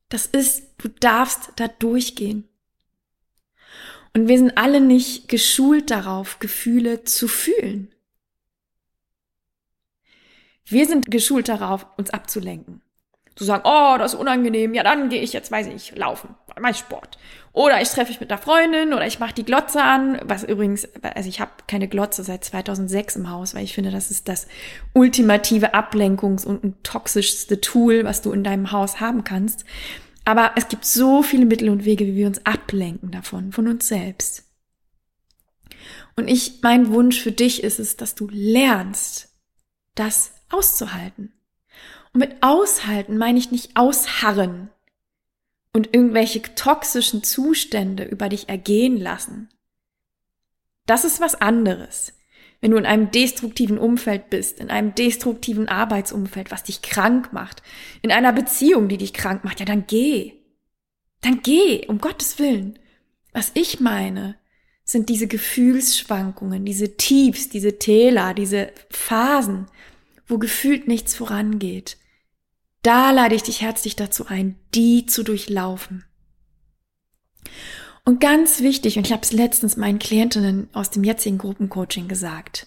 [0.08, 2.48] Das ist, du darfst da durchgehen.
[4.12, 7.94] Und wir sind alle nicht geschult darauf, Gefühle zu fühlen.
[10.64, 12.83] Wir sind geschult darauf, uns abzulenken
[13.36, 16.34] zu sagen, oh, das ist unangenehm, ja, dann gehe ich jetzt, weiß ich nicht, laufen,
[16.60, 17.18] mach Sport.
[17.52, 20.88] Oder ich treffe mich mit einer Freundin oder ich mache die Glotze an, was übrigens,
[21.02, 24.48] also ich habe keine Glotze seit 2006 im Haus, weil ich finde, das ist das
[24.92, 29.64] ultimative Ablenkungs- und toxischste Tool, was du in deinem Haus haben kannst.
[30.24, 33.86] Aber es gibt so viele Mittel und Wege, wie wir uns ablenken davon, von uns
[33.86, 34.44] selbst.
[36.16, 39.28] Und ich, mein Wunsch für dich ist es, dass du lernst,
[39.94, 41.32] das auszuhalten.
[42.14, 44.70] Und mit aushalten meine ich nicht ausharren
[45.72, 49.50] und irgendwelche toxischen Zustände über dich ergehen lassen.
[50.86, 52.12] Das ist was anderes.
[52.60, 57.62] Wenn du in einem destruktiven Umfeld bist, in einem destruktiven Arbeitsumfeld, was dich krank macht,
[58.00, 60.34] in einer Beziehung, die dich krank macht, ja, dann geh.
[61.20, 62.78] Dann geh, um Gottes Willen.
[63.32, 64.36] Was ich meine,
[64.84, 69.66] sind diese Gefühlsschwankungen, diese Tiefs, diese Täler, diese Phasen,
[70.26, 71.96] wo gefühlt nichts vorangeht,
[72.84, 76.04] da lade ich dich herzlich dazu ein, die zu durchlaufen.
[78.04, 82.66] Und ganz wichtig, und ich habe es letztens meinen Klientinnen aus dem jetzigen Gruppencoaching gesagt,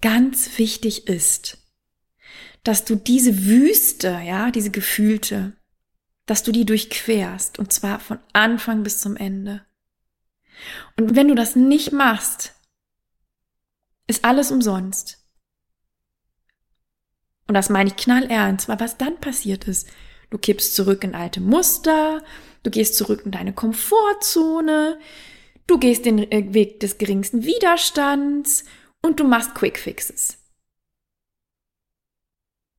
[0.00, 1.58] ganz wichtig ist,
[2.64, 5.52] dass du diese Wüste, ja, diese gefühlte,
[6.26, 9.64] dass du die durchquerst, und zwar von Anfang bis zum Ende.
[10.96, 12.54] Und wenn du das nicht machst,
[14.08, 15.17] ist alles umsonst.
[17.48, 19.88] Und das meine ich knallernst, weil was dann passiert ist,
[20.30, 22.22] du kippst zurück in alte Muster,
[22.62, 24.98] du gehst zurück in deine Komfortzone,
[25.66, 28.64] du gehst den äh, Weg des geringsten Widerstands
[29.02, 30.38] und du machst Quick Fixes.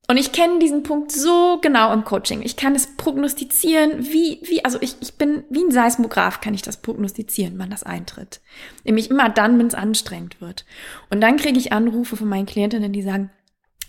[0.08, 2.42] Und ich kenne diesen Punkt so genau im Coaching.
[2.42, 6.64] Ich kann es prognostizieren, wie, wie, also ich, ich bin wie ein Seismograph, kann ich
[6.64, 8.42] das prognostizieren, wann das eintritt.
[8.84, 10.66] Nämlich immer dann, wenn es anstrengend wird.
[11.12, 13.30] Und dann kriege ich Anrufe von meinen Klientinnen, die sagen,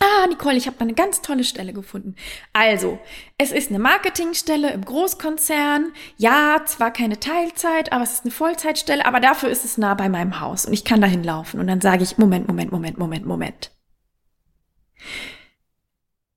[0.02, 2.14] Ah, Nicole, ich habe da eine ganz tolle Stelle gefunden.
[2.54, 2.98] Also,
[3.36, 5.92] es ist eine Marketingstelle im Großkonzern.
[6.16, 10.08] Ja, zwar keine Teilzeit, aber es ist eine Vollzeitstelle, aber dafür ist es nah bei
[10.08, 11.60] meinem Haus und ich kann dahin laufen.
[11.60, 13.72] Und dann sage ich, Moment, Moment, Moment, Moment, Moment.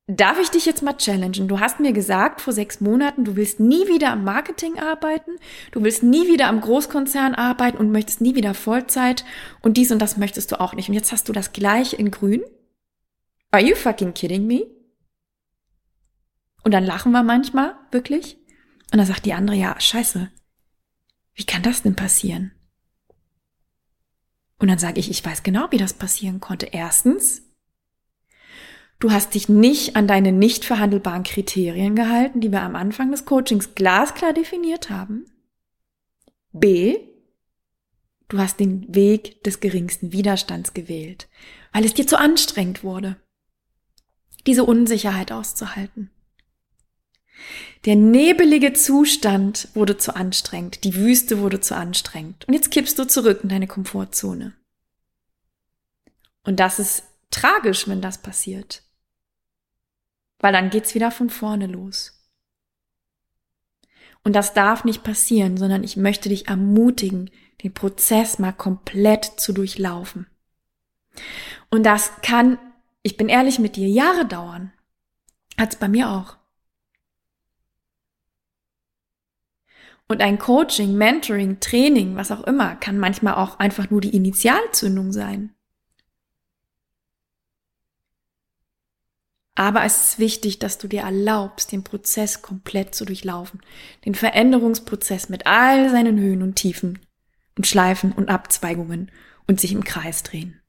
[0.08, 1.47] Darf ich dich jetzt mal challengen?
[1.47, 5.32] Du hast mir gesagt vor sechs Monaten, du willst nie wieder am Marketing arbeiten,
[5.71, 9.23] du willst nie wieder am Großkonzern arbeiten und möchtest nie wieder Vollzeit
[9.62, 10.89] und dies und das möchtest du auch nicht.
[10.89, 12.43] Und jetzt hast du das gleiche in Grün
[13.53, 14.65] Are you fucking kidding me?
[16.63, 18.37] Und dann lachen wir manchmal, wirklich.
[18.91, 20.31] Und dann sagt die andere, ja, scheiße.
[21.35, 22.51] Wie kann das denn passieren?
[24.57, 26.65] Und dann sage ich, ich weiß genau, wie das passieren konnte.
[26.71, 27.43] Erstens,
[28.97, 33.25] du hast dich nicht an deine nicht verhandelbaren Kriterien gehalten, die wir am Anfang des
[33.25, 35.25] Coachings glasklar definiert haben.
[36.53, 36.97] B,
[38.29, 41.29] du hast den Weg des geringsten Widerstands gewählt,
[41.71, 43.17] weil es dir zu anstrengend wurde
[44.47, 46.10] diese Unsicherheit auszuhalten.
[47.86, 53.06] Der nebelige Zustand wurde zu anstrengend, die Wüste wurde zu anstrengend und jetzt kippst du
[53.06, 54.53] zurück in deine Komfortzone.
[56.43, 58.84] Und das ist tragisch, wenn das passiert,
[60.39, 62.19] weil dann geht's wieder von vorne los.
[64.23, 67.29] Und das darf nicht passieren, sondern ich möchte dich ermutigen,
[67.62, 70.27] den Prozess mal komplett zu durchlaufen.
[71.69, 72.58] Und das kann
[73.03, 74.71] ich bin ehrlich mit dir, Jahre dauern.
[75.57, 76.37] Hat's bei mir auch.
[80.07, 85.11] Und ein Coaching, Mentoring, Training, was auch immer, kann manchmal auch einfach nur die Initialzündung
[85.11, 85.53] sein.
[89.55, 93.61] Aber es ist wichtig, dass du dir erlaubst, den Prozess komplett zu durchlaufen.
[94.03, 96.99] Den Veränderungsprozess mit all seinen Höhen und Tiefen
[97.55, 99.11] und Schleifen und Abzweigungen
[99.47, 100.62] und sich im Kreis drehen.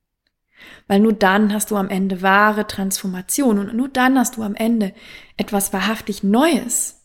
[0.87, 4.55] Weil nur dann hast du am Ende wahre Transformation und nur dann hast du am
[4.55, 4.92] Ende
[5.37, 7.03] etwas wahrhaftig Neues.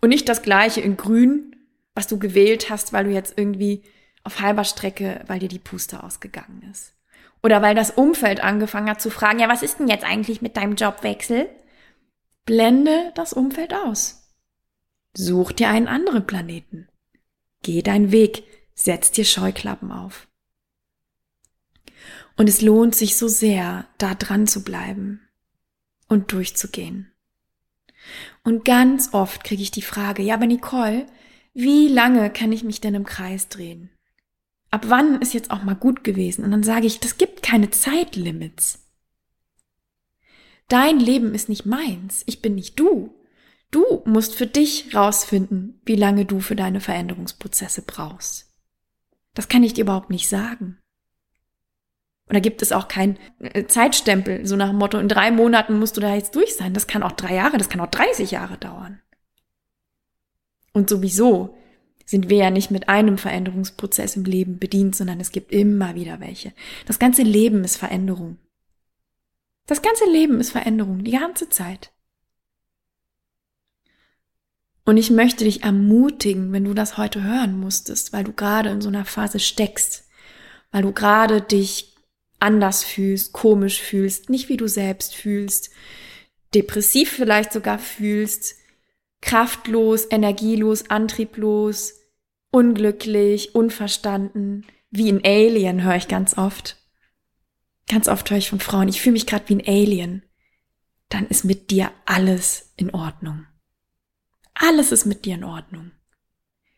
[0.00, 1.56] Und nicht das gleiche in grün,
[1.94, 3.82] was du gewählt hast, weil du jetzt irgendwie
[4.24, 6.94] auf halber Strecke, weil dir die Puste ausgegangen ist.
[7.42, 10.56] oder weil das Umfeld angefangen hat zu fragen, ja, was ist denn jetzt eigentlich mit
[10.56, 11.48] deinem Jobwechsel?
[12.44, 14.34] Blende das Umfeld aus.
[15.16, 16.88] Such dir einen anderen Planeten.
[17.62, 20.28] Geh deinen Weg, setz dir Scheuklappen auf.
[22.40, 25.20] Und es lohnt sich so sehr, da dran zu bleiben
[26.08, 27.12] und durchzugehen.
[28.42, 31.04] Und ganz oft kriege ich die Frage, ja, aber Nicole,
[31.52, 33.90] wie lange kann ich mich denn im Kreis drehen?
[34.70, 36.42] Ab wann ist jetzt auch mal gut gewesen?
[36.42, 38.88] Und dann sage ich, das gibt keine Zeitlimits.
[40.68, 42.22] Dein Leben ist nicht meins.
[42.24, 43.14] Ich bin nicht du.
[43.70, 48.50] Du musst für dich rausfinden, wie lange du für deine Veränderungsprozesse brauchst.
[49.34, 50.78] Das kann ich dir überhaupt nicht sagen.
[52.30, 55.80] Und da gibt es auch keinen äh, Zeitstempel, so nach dem Motto, in drei Monaten
[55.80, 56.74] musst du da jetzt durch sein.
[56.74, 59.00] Das kann auch drei Jahre, das kann auch 30 Jahre dauern.
[60.72, 61.58] Und sowieso
[62.06, 66.20] sind wir ja nicht mit einem Veränderungsprozess im Leben bedient, sondern es gibt immer wieder
[66.20, 66.52] welche.
[66.86, 68.38] Das ganze Leben ist Veränderung.
[69.66, 71.90] Das ganze Leben ist Veränderung, die ganze Zeit.
[74.84, 78.80] Und ich möchte dich ermutigen, wenn du das heute hören musstest, weil du gerade in
[78.80, 80.08] so einer Phase steckst,
[80.70, 81.89] weil du gerade dich
[82.40, 85.70] anders fühlst, komisch fühlst, nicht wie du selbst fühlst,
[86.54, 88.56] depressiv vielleicht sogar fühlst,
[89.20, 92.00] kraftlos, energielos, antrieblos,
[92.50, 96.76] unglücklich, unverstanden, wie ein Alien höre ich ganz oft.
[97.88, 100.24] Ganz oft höre ich von Frauen, ich fühle mich gerade wie ein Alien.
[101.08, 103.46] Dann ist mit dir alles in Ordnung.
[104.54, 105.92] Alles ist mit dir in Ordnung.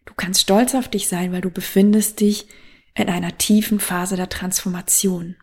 [0.04, 2.46] Du kannst stolz auf dich sein, weil du befindest dich
[2.94, 5.36] in einer tiefen Phase der Transformation.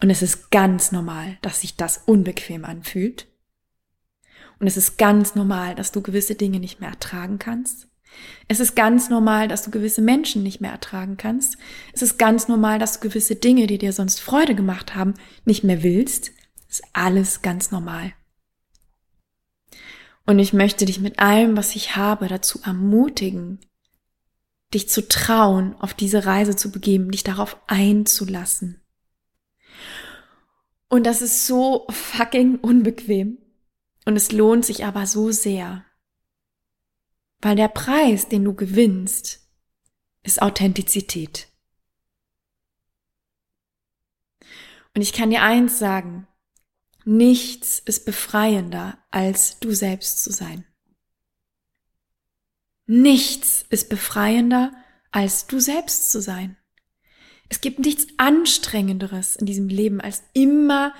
[0.00, 3.26] Und es ist ganz normal, dass sich das unbequem anfühlt.
[4.60, 7.88] Und es ist ganz normal, dass du gewisse Dinge nicht mehr ertragen kannst.
[8.48, 11.58] Es ist ganz normal, dass du gewisse Menschen nicht mehr ertragen kannst.
[11.92, 15.64] Es ist ganz normal, dass du gewisse Dinge, die dir sonst Freude gemacht haben, nicht
[15.64, 16.32] mehr willst.
[16.68, 18.12] Das ist alles ganz normal.
[20.26, 23.60] Und ich möchte dich mit allem, was ich habe, dazu ermutigen,
[24.74, 28.80] dich zu trauen, auf diese Reise zu begeben, dich darauf einzulassen.
[30.88, 33.38] Und das ist so fucking unbequem.
[34.06, 35.84] Und es lohnt sich aber so sehr.
[37.40, 39.46] Weil der Preis, den du gewinnst,
[40.22, 41.48] ist Authentizität.
[44.94, 46.26] Und ich kann dir eins sagen,
[47.04, 50.64] nichts ist befreiender, als du selbst zu sein.
[52.86, 54.72] Nichts ist befreiender,
[55.10, 56.56] als du selbst zu sein.
[57.48, 60.94] Es gibt nichts Anstrengenderes in diesem Leben, als immer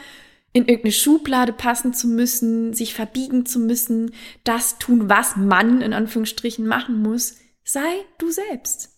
[0.52, 5.92] in irgendeine Schublade passen zu müssen, sich verbiegen zu müssen, das tun, was man in
[5.92, 7.36] Anführungsstrichen machen muss.
[7.64, 8.96] Sei du selbst.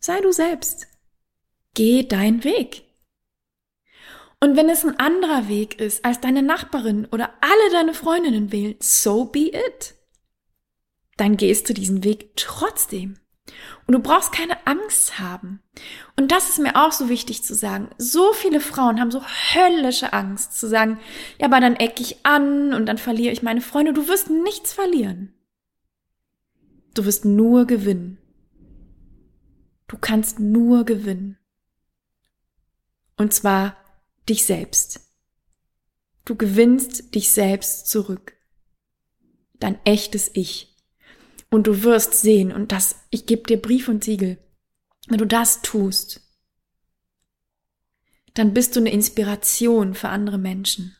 [0.00, 0.88] Sei du selbst.
[1.74, 2.82] Geh deinen Weg.
[4.40, 8.74] Und wenn es ein anderer Weg ist, als deine Nachbarin oder alle deine Freundinnen wählen,
[8.80, 9.94] so be it.
[11.16, 13.18] Dann gehst du diesen Weg trotzdem.
[13.86, 15.62] Und du brauchst keine Angst haben.
[16.16, 17.90] Und das ist mir auch so wichtig zu sagen.
[17.98, 20.98] So viele Frauen haben so höllische Angst zu sagen,
[21.38, 23.92] ja, aber dann eck ich an und dann verliere ich meine Freunde.
[23.92, 25.34] Du wirst nichts verlieren.
[26.94, 28.18] Du wirst nur gewinnen.
[29.88, 31.38] Du kannst nur gewinnen.
[33.16, 33.76] Und zwar
[34.28, 35.00] dich selbst.
[36.24, 38.34] Du gewinnst dich selbst zurück.
[39.60, 40.73] Dein echtes Ich.
[41.54, 44.38] Und du wirst sehen, und das, ich gebe dir Brief und Siegel,
[45.06, 46.20] wenn du das tust,
[48.34, 50.96] dann bist du eine Inspiration für andere Menschen.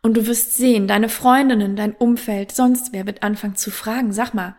[0.00, 4.32] Und du wirst sehen, deine Freundinnen, dein Umfeld, sonst wer wird anfangen zu fragen, sag
[4.32, 4.56] mal,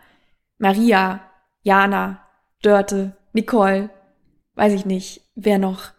[0.60, 1.22] Maria,
[1.64, 2.24] Jana,
[2.62, 3.90] Dörte, Nicole,
[4.54, 5.90] weiß ich nicht, wer noch.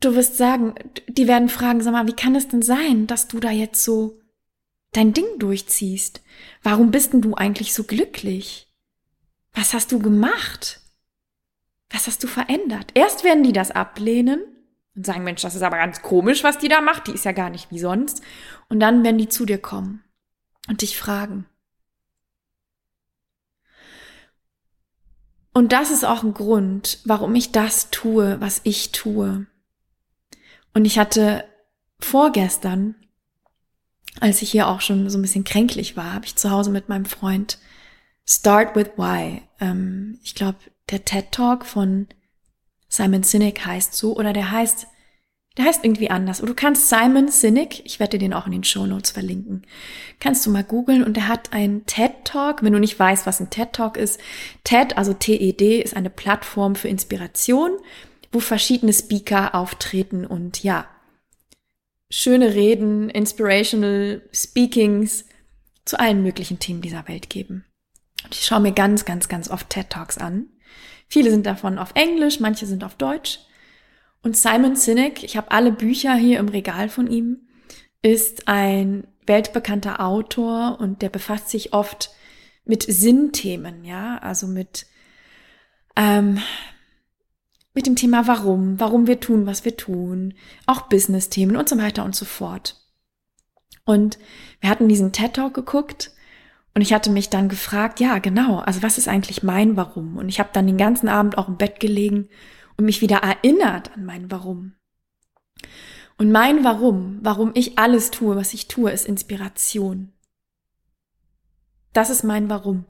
[0.00, 0.74] Du wirst sagen,
[1.06, 4.21] die werden fragen, sag mal, wie kann es denn sein, dass du da jetzt so
[4.92, 6.22] dein Ding durchziehst.
[6.62, 8.70] Warum bist denn du eigentlich so glücklich?
[9.52, 10.80] Was hast du gemacht?
[11.90, 12.92] Was hast du verändert?
[12.94, 14.42] Erst werden die das ablehnen
[14.94, 17.06] und sagen, Mensch, das ist aber ganz komisch, was die da macht.
[17.06, 18.22] Die ist ja gar nicht wie sonst.
[18.68, 20.04] Und dann werden die zu dir kommen
[20.68, 21.46] und dich fragen.
[25.54, 29.46] Und das ist auch ein Grund, warum ich das tue, was ich tue.
[30.72, 31.44] Und ich hatte
[32.00, 32.94] vorgestern
[34.20, 36.88] als ich hier auch schon so ein bisschen kränklich war, habe ich zu Hause mit
[36.88, 37.58] meinem Freund
[38.28, 39.42] Start with Why.
[39.60, 40.58] Ähm, ich glaube,
[40.90, 42.06] der TED Talk von
[42.88, 44.86] Simon Sinek heißt so, oder der heißt
[45.58, 46.40] Der heißt irgendwie anders.
[46.40, 49.66] Und du kannst Simon Sinek, ich werde dir den auch in den Show Notes verlinken,
[50.18, 52.62] kannst du mal googeln und er hat einen TED Talk.
[52.62, 54.20] Wenn du nicht weißt, was ein TED Talk ist,
[54.64, 57.70] TED, also TED, ist eine Plattform für Inspiration,
[58.30, 60.86] wo verschiedene Speaker auftreten und ja,
[62.12, 65.24] schöne Reden, inspirational Speakings
[65.86, 67.64] zu allen möglichen Themen dieser Welt geben.
[68.22, 70.48] Und ich schaue mir ganz, ganz, ganz oft TED Talks an.
[71.08, 73.40] Viele sind davon auf Englisch, manche sind auf Deutsch.
[74.22, 77.48] Und Simon Sinek, ich habe alle Bücher hier im Regal von ihm,
[78.02, 82.10] ist ein weltbekannter Autor und der befasst sich oft
[82.64, 84.86] mit Sinnthemen, ja, also mit
[85.96, 86.40] ähm,
[87.74, 90.34] mit dem Thema Warum, warum wir tun, was wir tun,
[90.66, 92.76] auch Business-Themen und so weiter und so fort.
[93.84, 94.18] Und
[94.60, 96.12] wir hatten diesen TED Talk geguckt
[96.74, 100.16] und ich hatte mich dann gefragt, ja, genau, also was ist eigentlich mein Warum?
[100.16, 102.28] Und ich habe dann den ganzen Abend auch im Bett gelegen
[102.76, 104.74] und mich wieder erinnert an mein Warum.
[106.18, 110.12] Und mein Warum, warum ich alles tue, was ich tue, ist Inspiration.
[111.92, 112.84] Das ist mein Warum.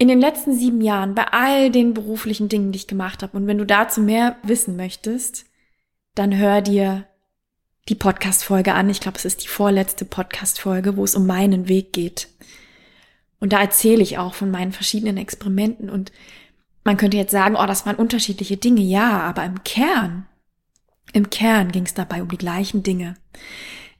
[0.00, 3.46] In den letzten sieben Jahren, bei all den beruflichen Dingen, die ich gemacht habe, und
[3.46, 5.44] wenn du dazu mehr wissen möchtest,
[6.14, 7.06] dann hör dir
[7.90, 8.88] die Podcast-Folge an.
[8.88, 12.28] Ich glaube, es ist die vorletzte Podcast-Folge, wo es um meinen Weg geht.
[13.40, 16.12] Und da erzähle ich auch von meinen verschiedenen Experimenten und
[16.82, 18.80] man könnte jetzt sagen, oh, das waren unterschiedliche Dinge.
[18.80, 20.26] Ja, aber im Kern,
[21.12, 23.16] im Kern ging es dabei um die gleichen Dinge.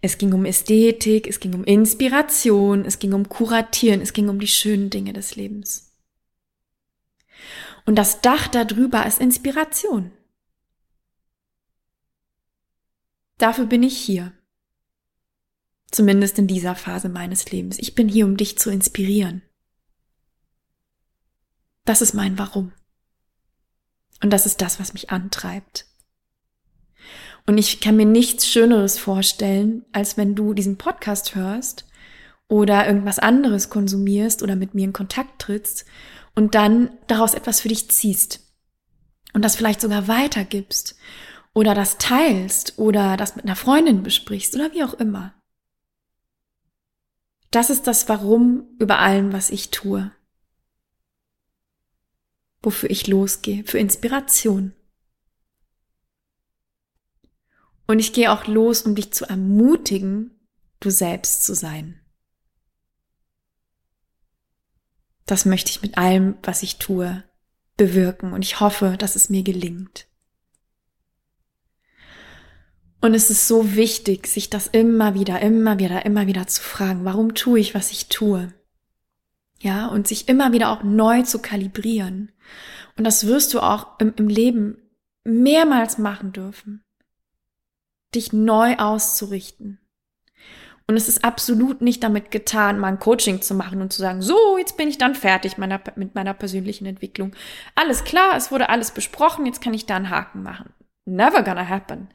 [0.00, 4.40] Es ging um Ästhetik, es ging um Inspiration, es ging um Kuratieren, es ging um
[4.40, 5.89] die schönen Dinge des Lebens.
[7.86, 10.12] Und das Dach darüber ist Inspiration.
[13.38, 14.32] Dafür bin ich hier.
[15.90, 17.78] Zumindest in dieser Phase meines Lebens.
[17.78, 19.42] Ich bin hier, um dich zu inspirieren.
[21.84, 22.72] Das ist mein Warum.
[24.22, 25.86] Und das ist das, was mich antreibt.
[27.46, 31.86] Und ich kann mir nichts Schöneres vorstellen, als wenn du diesen Podcast hörst
[32.46, 35.86] oder irgendwas anderes konsumierst oder mit mir in Kontakt trittst
[36.40, 38.40] und dann daraus etwas für dich ziehst
[39.34, 40.96] und das vielleicht sogar weitergibst
[41.52, 45.34] oder das teilst oder das mit einer Freundin besprichst oder wie auch immer.
[47.50, 50.12] Das ist das Warum über allem, was ich tue
[52.62, 54.74] wofür ich losgehe, für Inspiration.
[57.86, 60.38] Und ich gehe auch los, um dich zu ermutigen,
[60.78, 61.99] du selbst zu sein.
[65.30, 67.22] Das möchte ich mit allem, was ich tue,
[67.76, 70.08] bewirken und ich hoffe, dass es mir gelingt.
[73.00, 77.04] Und es ist so wichtig, sich das immer wieder, immer wieder, immer wieder zu fragen,
[77.04, 78.52] warum tue ich, was ich tue?
[79.60, 82.32] Ja, und sich immer wieder auch neu zu kalibrieren.
[82.96, 84.78] Und das wirst du auch im, im Leben
[85.22, 86.82] mehrmals machen dürfen.
[88.16, 89.78] Dich neu auszurichten.
[90.90, 94.22] Und es ist absolut nicht damit getan, mal ein Coaching zu machen und zu sagen,
[94.22, 97.30] so, jetzt bin ich dann fertig meiner, mit meiner persönlichen Entwicklung.
[97.76, 100.72] Alles klar, es wurde alles besprochen, jetzt kann ich da einen Haken machen.
[101.04, 102.08] Never gonna happen.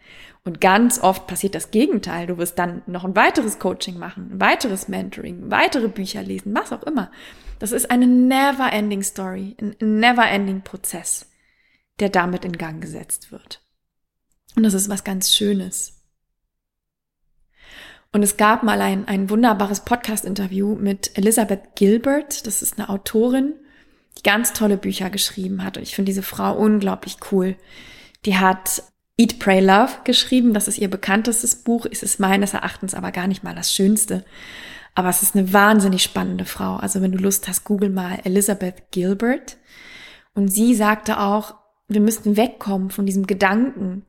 [0.43, 2.27] Und ganz oft passiert das Gegenteil.
[2.27, 6.73] Du wirst dann noch ein weiteres Coaching machen, ein weiteres Mentoring, weitere Bücher lesen, was
[6.73, 7.11] auch immer.
[7.59, 11.31] Das ist eine never ending Story, ein never ending Prozess,
[12.01, 13.61] der damit in Gang gesetzt wird.
[14.57, 15.94] Und das ist was ganz Schönes.
[18.15, 22.47] Und es gab mal ein, ein wunderbares Podcast-Interview mit Elizabeth Gilbert.
[22.47, 23.55] Das ist eine Autorin,
[24.17, 25.75] die ganz tolle Bücher geschrieben hat.
[25.75, 27.57] Und ich finde diese Frau unglaublich cool.
[28.23, 28.83] Die hat
[29.17, 30.53] Eat, Pray, Love geschrieben.
[30.53, 31.85] Das ist ihr bekanntestes Buch.
[31.91, 34.23] Es ist meines Erachtens aber gar nicht mal das Schönste.
[34.93, 36.77] Aber es ist eine wahnsinnig spannende Frau.
[36.77, 39.57] Also wenn du Lust hast, google mal Elizabeth Gilbert.
[40.33, 41.55] Und sie sagte auch,
[41.89, 44.05] wir müssten wegkommen von diesem Gedanken,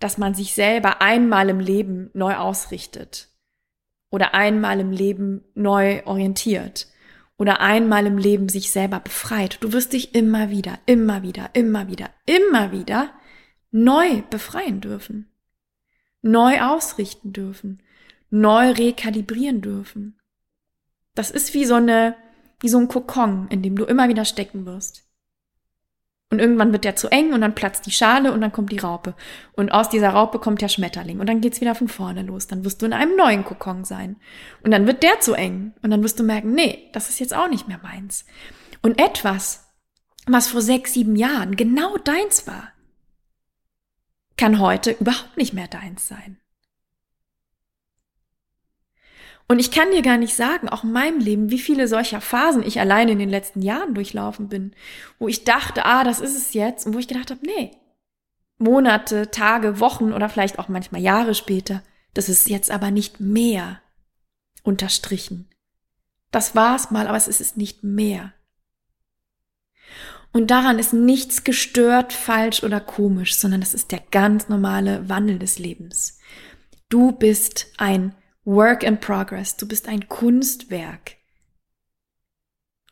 [0.00, 3.28] dass man sich selber einmal im Leben neu ausrichtet
[4.10, 6.86] oder einmal im Leben neu orientiert
[7.38, 9.58] oder einmal im Leben sich selber befreit.
[9.60, 13.10] Du wirst dich immer wieder, immer wieder, immer wieder, immer wieder
[13.70, 15.30] neu befreien dürfen,
[16.22, 17.82] neu ausrichten dürfen,
[18.30, 20.18] neu rekalibrieren dürfen.
[21.14, 22.16] Das ist wie so eine,
[22.60, 25.05] wie so ein Kokon, in dem du immer wieder stecken wirst.
[26.36, 28.78] Und irgendwann wird der zu eng und dann platzt die Schale und dann kommt die
[28.78, 29.14] Raupe.
[29.52, 32.46] Und aus dieser Raupe kommt der Schmetterling und dann geht's wieder von vorne los.
[32.46, 34.16] Dann wirst du in einem neuen Kokon sein.
[34.62, 37.34] Und dann wird der zu eng und dann wirst du merken, nee, das ist jetzt
[37.34, 38.26] auch nicht mehr meins.
[38.82, 39.72] Und etwas,
[40.26, 42.68] was vor sechs, sieben Jahren genau deins war,
[44.36, 46.36] kann heute überhaupt nicht mehr deins sein.
[49.48, 52.64] Und ich kann dir gar nicht sagen, auch in meinem Leben, wie viele solcher Phasen
[52.64, 54.74] ich alleine in den letzten Jahren durchlaufen bin,
[55.18, 57.70] wo ich dachte, ah, das ist es jetzt, und wo ich gedacht habe, nee,
[58.58, 61.82] Monate, Tage, Wochen oder vielleicht auch manchmal Jahre später,
[62.14, 63.80] das ist jetzt aber nicht mehr
[64.62, 65.48] unterstrichen.
[66.32, 68.32] Das war's mal, aber es ist nicht mehr.
[70.32, 75.38] Und daran ist nichts gestört, falsch oder komisch, sondern das ist der ganz normale Wandel
[75.38, 76.18] des Lebens.
[76.88, 78.14] Du bist ein
[78.46, 81.16] Work in Progress, du bist ein Kunstwerk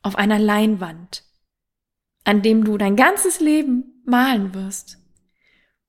[0.02, 1.22] auf einer Leinwand,
[2.24, 4.98] an dem du dein ganzes Leben malen wirst.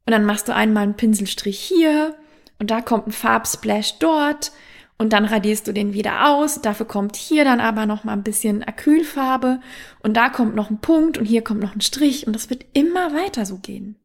[0.05, 2.15] Und dann machst du einmal einen Pinselstrich hier
[2.59, 4.51] und da kommt ein Farbsplash dort
[4.99, 6.61] und dann radierst du den wieder aus.
[6.61, 9.61] Dafür kommt hier dann aber noch mal ein bisschen Acrylfarbe
[10.03, 12.65] und da kommt noch ein Punkt und hier kommt noch ein Strich und das wird
[12.73, 13.95] immer weiter so gehen.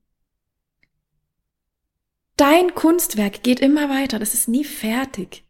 [2.39, 5.45] Dein Kunstwerk geht immer weiter, das ist nie fertig.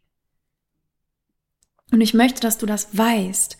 [1.91, 3.57] Und ich möchte, dass du das weißt.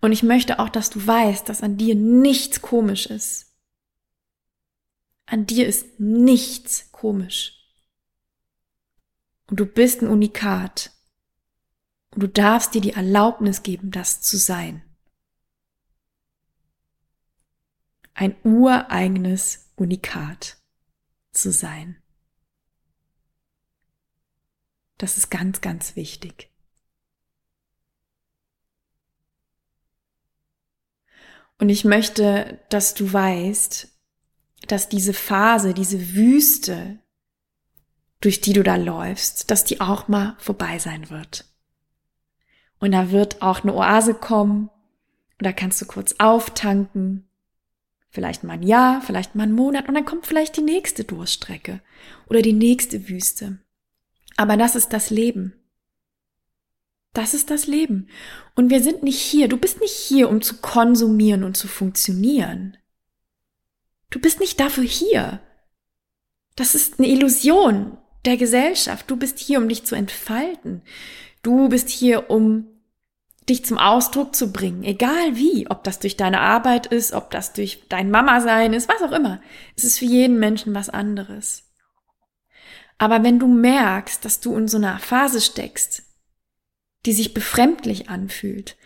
[0.00, 3.52] Und ich möchte auch, dass du weißt, dass an dir nichts komisch ist.
[5.26, 7.58] An dir ist nichts komisch.
[9.48, 10.92] Und du bist ein Unikat.
[12.10, 14.82] Und du darfst dir die Erlaubnis geben, das zu sein.
[18.14, 20.58] Ein ureigenes Unikat
[21.32, 21.96] zu sein.
[24.98, 26.51] Das ist ganz, ganz wichtig.
[31.58, 33.88] Und ich möchte, dass du weißt,
[34.68, 36.98] dass diese Phase, diese Wüste,
[38.20, 41.44] durch die du da läufst, dass die auch mal vorbei sein wird.
[42.78, 44.68] Und da wird auch eine Oase kommen.
[45.38, 47.28] Und da kannst du kurz auftanken.
[48.10, 49.88] Vielleicht mal ein Jahr, vielleicht mal einen Monat.
[49.88, 51.80] Und dann kommt vielleicht die nächste Durststrecke
[52.28, 53.58] oder die nächste Wüste.
[54.36, 55.54] Aber das ist das Leben.
[57.12, 58.08] Das ist das Leben.
[58.54, 59.48] Und wir sind nicht hier.
[59.48, 62.76] Du bist nicht hier, um zu konsumieren und zu funktionieren.
[64.10, 65.40] Du bist nicht dafür hier.
[66.56, 69.10] Das ist eine Illusion der Gesellschaft.
[69.10, 70.82] Du bist hier, um dich zu entfalten.
[71.42, 72.66] Du bist hier, um
[73.48, 77.52] dich zum Ausdruck zu bringen, egal wie, ob das durch deine Arbeit ist, ob das
[77.52, 79.40] durch dein Mama sein ist, was auch immer.
[79.76, 81.68] Es ist für jeden Menschen was anderes.
[82.98, 86.04] Aber wenn du merkst, dass du in so einer Phase steckst,
[87.06, 88.76] die sich befremdlich anfühlt,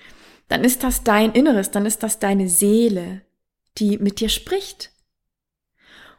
[0.49, 3.23] dann ist das dein Inneres, dann ist das deine Seele,
[3.79, 4.93] die mit dir spricht.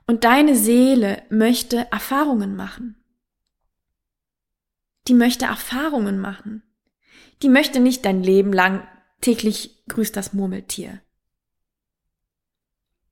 [0.05, 2.95] Und deine Seele möchte Erfahrungen machen.
[5.07, 6.63] Die möchte Erfahrungen machen
[7.41, 8.87] die möchte nicht dein Leben lang
[9.21, 11.01] täglich grüßt das Murmeltier.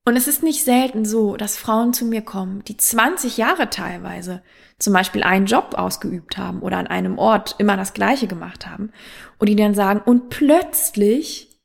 [0.08, 4.44] Und es ist nicht selten so, dass Frauen zu mir kommen, die 20 Jahre teilweise
[4.78, 8.92] zum Beispiel einen Job ausgeübt haben oder an einem Ort immer das Gleiche gemacht haben
[9.40, 11.60] und die dann sagen, und plötzlich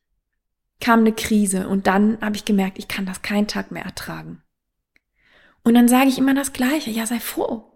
[0.81, 4.43] kam eine Krise und dann habe ich gemerkt, ich kann das keinen Tag mehr ertragen.
[5.63, 7.71] Und dann sage ich immer das Gleiche, ja, sei froh.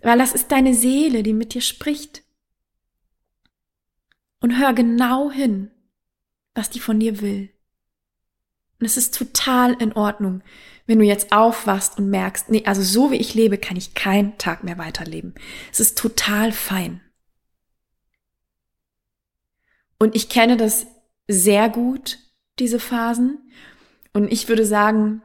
[0.00, 2.22] Weil das ist deine Seele, die mit dir spricht
[4.40, 5.70] und hör genau hin,
[6.54, 7.50] was die von dir will.
[8.78, 10.42] Und es ist total in Ordnung,
[10.86, 14.38] wenn du jetzt aufwachst und merkst, nee, also so wie ich lebe, kann ich keinen
[14.38, 15.34] Tag mehr weiterleben.
[15.70, 17.00] Es ist total fein.
[19.98, 20.86] Und ich kenne das
[21.26, 22.18] sehr gut,
[22.58, 23.50] diese Phasen.
[24.12, 25.22] Und ich würde sagen,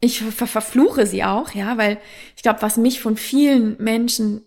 [0.00, 1.98] ich ver verfluche sie auch, ja, weil
[2.36, 4.42] ich glaube, was mich von vielen Menschen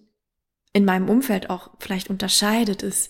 [0.74, 3.10] in meinem Umfeld auch vielleicht unterscheidet, ist,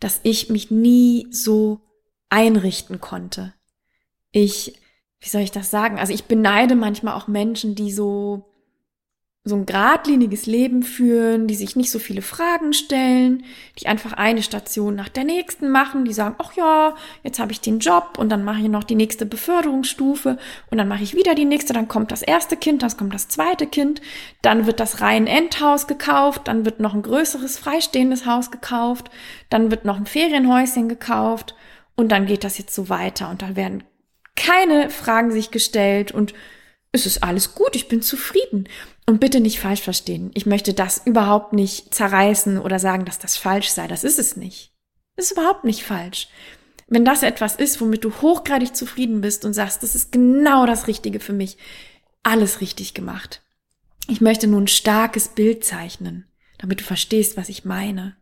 [0.00, 1.80] dass ich mich nie so
[2.30, 3.54] einrichten konnte.
[4.32, 4.80] Ich,
[5.20, 5.98] wie soll ich das sagen?
[5.98, 8.52] Also ich beneide manchmal auch Menschen, die so
[9.44, 13.42] so ein geradliniges Leben führen, die sich nicht so viele Fragen stellen,
[13.80, 17.60] die einfach eine Station nach der nächsten machen, die sagen, ach ja, jetzt habe ich
[17.60, 20.38] den Job und dann mache ich noch die nächste Beförderungsstufe
[20.70, 23.26] und dann mache ich wieder die nächste, dann kommt das erste Kind, dann kommt das
[23.26, 24.00] zweite Kind,
[24.42, 29.10] dann wird das Reihen-Endhaus gekauft, dann wird noch ein größeres freistehendes Haus gekauft,
[29.50, 31.56] dann wird noch ein Ferienhäuschen gekauft
[31.96, 33.82] und dann geht das jetzt so weiter und dann werden
[34.42, 36.34] keine Fragen sich gestellt und
[36.90, 38.68] es ist alles gut, ich bin zufrieden.
[39.06, 40.30] Und bitte nicht falsch verstehen.
[40.34, 43.88] Ich möchte das überhaupt nicht zerreißen oder sagen, dass das falsch sei.
[43.88, 44.72] Das ist es nicht.
[45.16, 46.28] Das ist überhaupt nicht falsch.
[46.86, 50.86] Wenn das etwas ist, womit du hochgradig zufrieden bist und sagst, das ist genau das
[50.86, 51.56] Richtige für mich,
[52.22, 53.42] alles richtig gemacht.
[54.06, 56.28] Ich möchte nur ein starkes Bild zeichnen,
[56.58, 58.16] damit du verstehst, was ich meine.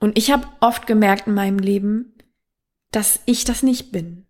[0.00, 2.14] Und ich habe oft gemerkt in meinem Leben,
[2.90, 4.26] dass ich das nicht bin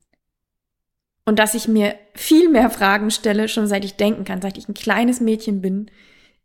[1.25, 4.69] und dass ich mir viel mehr Fragen stelle, schon seit ich denken kann, seit ich
[4.69, 5.91] ein kleines Mädchen bin,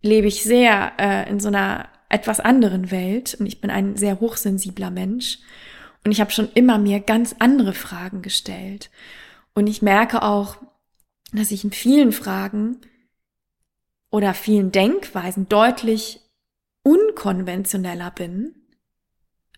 [0.02, 3.36] lebe ich sehr äh, in so einer etwas anderen Welt.
[3.40, 5.40] Und ich bin ein sehr hochsensibler Mensch.
[6.06, 8.92] Und ich habe schon immer mir ganz andere Fragen gestellt.
[9.56, 10.58] Und ich merke auch,
[11.34, 12.78] dass ich in vielen Fragen
[14.12, 16.22] oder vielen Denkweisen deutlich
[16.84, 18.56] unkonventioneller bin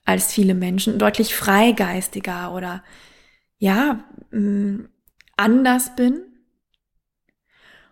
[0.06, 2.84] als viele Menschen, deutlich freigeistiger oder
[3.60, 4.86] ja, mm,
[5.40, 6.22] anders bin.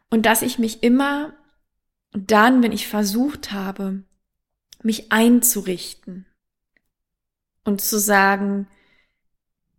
[0.09, 1.33] Und dass ich mich immer
[2.11, 4.03] dann, wenn ich versucht habe,
[4.83, 6.25] mich einzurichten
[7.63, 8.67] und zu sagen,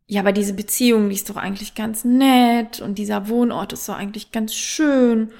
[0.07, 3.97] ja, aber diese Beziehung, die ist doch eigentlich ganz nett und dieser Wohnort ist doch
[3.97, 5.31] eigentlich ganz schön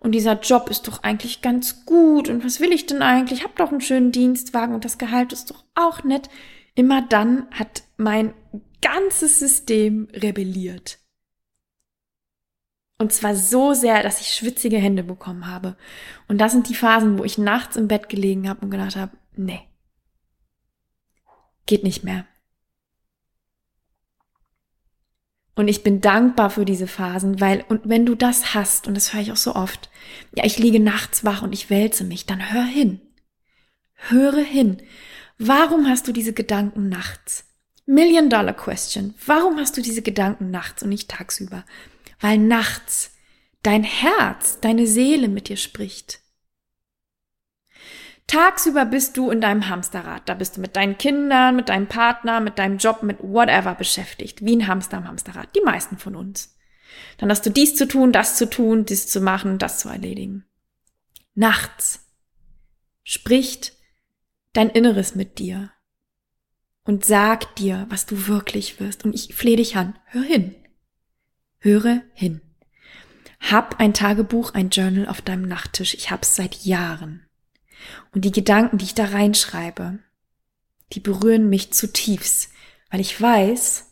[0.00, 3.40] und dieser Job ist doch eigentlich ganz gut und was will ich denn eigentlich?
[3.40, 6.28] Ich habe doch einen schönen Dienstwagen und das Gehalt ist doch auch nett.
[6.74, 8.34] Immer dann hat mein
[8.82, 10.98] ganzes System rebelliert.
[12.98, 15.76] Und zwar so sehr, dass ich schwitzige Hände bekommen habe.
[16.28, 19.12] Und das sind die Phasen, wo ich nachts im Bett gelegen habe und gedacht habe,
[19.36, 19.60] nee,
[21.66, 22.26] geht nicht mehr.
[25.56, 29.12] Und ich bin dankbar für diese Phasen, weil, und wenn du das hast, und das
[29.12, 29.88] höre ich auch so oft,
[30.34, 33.00] ja, ich liege nachts wach und ich wälze mich, dann hör hin.
[33.94, 34.82] Höre hin.
[35.38, 37.44] Warum hast du diese Gedanken nachts?
[37.86, 39.14] Million Dollar Question.
[39.24, 41.64] Warum hast du diese Gedanken nachts und nicht tagsüber?
[42.20, 43.12] Weil nachts
[43.62, 46.20] dein Herz, deine Seele mit dir spricht.
[48.26, 50.28] Tagsüber bist du in deinem Hamsterrad.
[50.28, 54.44] Da bist du mit deinen Kindern, mit deinem Partner, mit deinem Job, mit whatever beschäftigt.
[54.44, 55.54] Wie ein Hamster am Hamsterrad.
[55.54, 56.56] Die meisten von uns.
[57.18, 60.44] Dann hast du dies zu tun, das zu tun, dies zu machen, das zu erledigen.
[61.34, 62.06] Nachts
[63.04, 63.74] spricht
[64.52, 65.70] dein Inneres mit dir
[66.84, 69.04] und sagt dir, was du wirklich wirst.
[69.04, 69.98] Und ich flehe dich an.
[70.06, 70.54] Hör hin.
[71.66, 72.40] Höre hin.
[73.40, 75.94] Hab ein Tagebuch, ein Journal auf deinem Nachttisch.
[75.94, 77.26] Ich hab's seit Jahren.
[78.12, 79.98] Und die Gedanken, die ich da reinschreibe,
[80.92, 82.50] die berühren mich zutiefst,
[82.88, 83.84] weil ich weiß,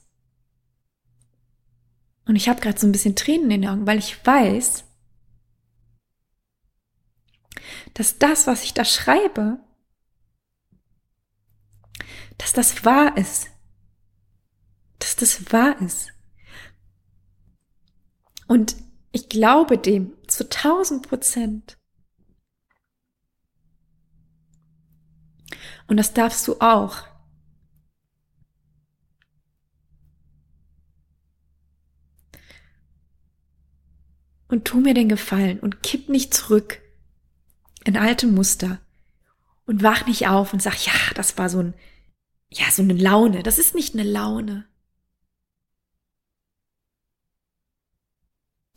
[2.27, 4.85] und ich habe gerade so ein bisschen Tränen in den Augen, weil ich weiß,
[7.95, 9.59] dass das, was ich da schreibe,
[12.39, 13.51] dass das wahr ist.
[15.01, 16.14] Dass das wahr ist.
[18.47, 18.77] Und
[19.13, 21.79] ich glaube dem zu tausend Prozent.
[25.87, 27.03] Und das darfst du auch.
[34.49, 36.81] Und tu mir den Gefallen und kipp nicht zurück
[37.85, 38.81] in alte Muster
[39.67, 41.75] und wach nicht auf und sag, ja, das war so ein,
[42.51, 43.43] ja, so eine Laune.
[43.43, 44.67] Das ist nicht eine Laune.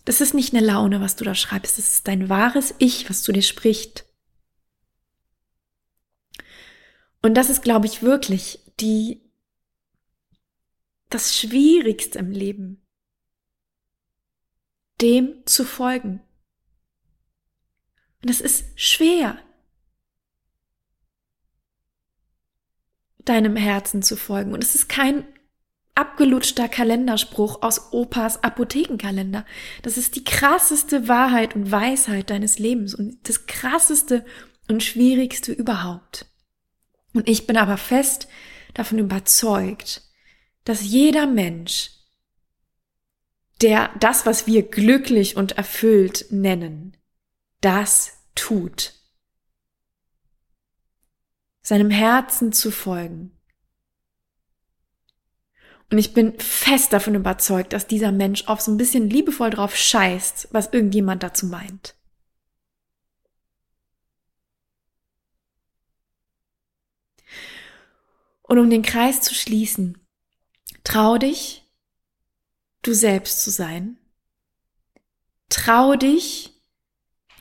[0.07, 1.77] Das ist nicht eine Laune, was du da schreibst.
[1.77, 4.05] Das ist dein wahres Ich, was zu dir spricht.
[7.21, 9.29] Und das ist, glaube ich, wirklich die,
[11.09, 12.87] das Schwierigste im Leben,
[15.01, 16.21] dem zu folgen.
[18.23, 19.37] Und es ist schwer,
[23.17, 24.53] deinem Herzen zu folgen.
[24.53, 25.27] Und es ist kein
[25.97, 29.45] abgelutschter Kalenderspruch aus Opas Apothekenkalender.
[29.81, 34.25] Das ist die krasseste Wahrheit und Weisheit deines Lebens und das krasseste
[34.67, 36.27] und schwierigste überhaupt.
[37.13, 38.27] Und ich bin aber fest
[38.73, 40.03] davon überzeugt,
[40.65, 41.91] dass jeder Mensch,
[43.61, 46.95] der das, was wir glücklich und erfüllt nennen,
[47.61, 48.93] das tut.
[51.61, 53.36] Seinem Herzen zu folgen.
[55.89, 59.75] Und ich bin fest davon überzeugt, dass dieser Mensch auch so ein bisschen liebevoll drauf
[59.75, 61.95] scheißt, was irgendjemand dazu meint.
[68.41, 69.97] Und um den Kreis zu schließen,
[70.83, 71.63] trau dich,
[72.81, 73.97] du selbst zu sein.
[75.49, 76.53] Trau dich,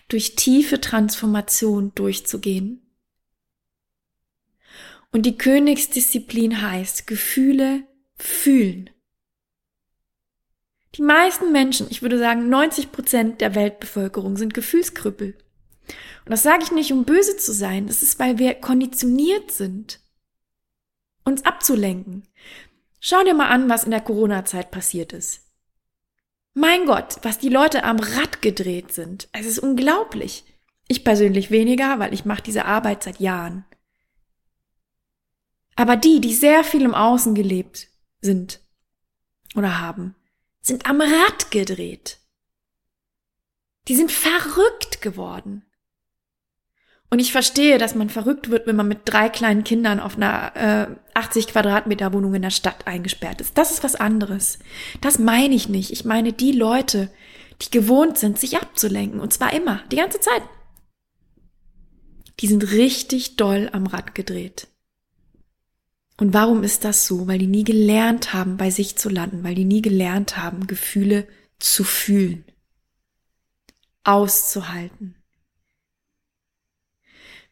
[0.09, 2.83] durch tiefe Transformation durchzugehen.
[5.11, 7.87] Und die Königsdisziplin heißt, Gefühle
[8.17, 8.91] fühlen.
[10.95, 15.37] Die meisten Menschen, ich würde sagen 90 Prozent der Weltbevölkerung sind Gefühlskrüppel.
[15.89, 20.01] Und das sage ich nicht, um böse zu sein, das ist, weil wir konditioniert sind
[21.27, 22.27] uns abzulenken.
[23.01, 25.43] Schau dir mal an, was in der Corona-Zeit passiert ist.
[26.55, 29.29] Mein Gott, was die Leute am Rad gedreht sind.
[29.33, 30.45] Es ist unglaublich.
[30.89, 33.67] Ich persönlich weniger, weil ich mache diese Arbeit seit Jahren.
[35.75, 37.89] Aber die, die sehr viel im Außen gelebt
[38.27, 38.61] sind
[39.55, 40.15] oder haben,
[40.61, 42.19] sind am Rad gedreht.
[43.89, 45.65] Die sind verrückt geworden.
[47.09, 50.57] Und ich verstehe, dass man verrückt wird, wenn man mit drei kleinen Kindern auf einer
[50.57, 53.57] äh, 80 Quadratmeter Wohnung in der Stadt eingesperrt ist.
[53.57, 54.59] Das ist was anderes.
[55.01, 55.93] Das meine ich nicht.
[55.93, 57.11] Ich meine die Leute,
[57.63, 59.21] die gewohnt sind, sich abzulenken.
[59.21, 60.43] Und zwar immer, die ganze Zeit.
[62.41, 64.67] Die sind richtig doll am Rad gedreht.
[66.19, 67.27] Und warum ist das so?
[67.27, 71.27] Weil die nie gelernt haben, bei sich zu landen, weil die nie gelernt haben, Gefühle
[71.59, 72.45] zu fühlen,
[74.05, 75.15] auszuhalten.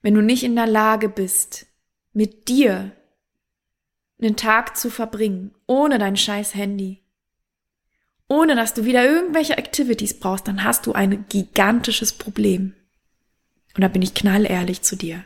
[0.03, 1.67] Wenn du nicht in der Lage bist,
[2.13, 2.93] mit dir
[4.21, 7.03] einen Tag zu verbringen, ohne dein scheiß Handy,
[8.29, 12.75] ohne dass du wieder irgendwelche Activities brauchst, dann hast du ein gigantisches Problem.
[13.75, 15.25] Und da bin ich knallehrlich zu dir.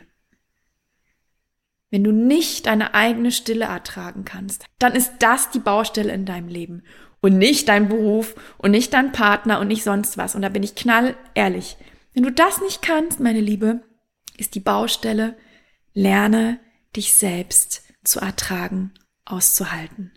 [1.91, 6.47] Wenn du nicht deine eigene Stille ertragen kannst, dann ist das die Baustelle in deinem
[6.47, 6.83] Leben
[7.21, 10.35] und nicht dein Beruf und nicht dein Partner und nicht sonst was.
[10.35, 11.77] Und da bin ich knallehrlich.
[12.13, 13.81] Wenn du das nicht kannst, meine Liebe,
[14.37, 15.35] ist die Baustelle,
[15.93, 16.59] lerne
[16.95, 18.93] dich selbst zu ertragen,
[19.25, 20.13] auszuhalten.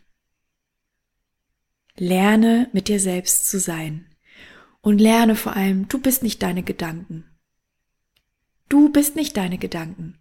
[1.96, 4.06] Lerne mit dir selbst zu sein.
[4.80, 7.24] Und lerne vor allem, du bist nicht deine Gedanken.
[8.68, 10.18] Du bist nicht deine Gedanken.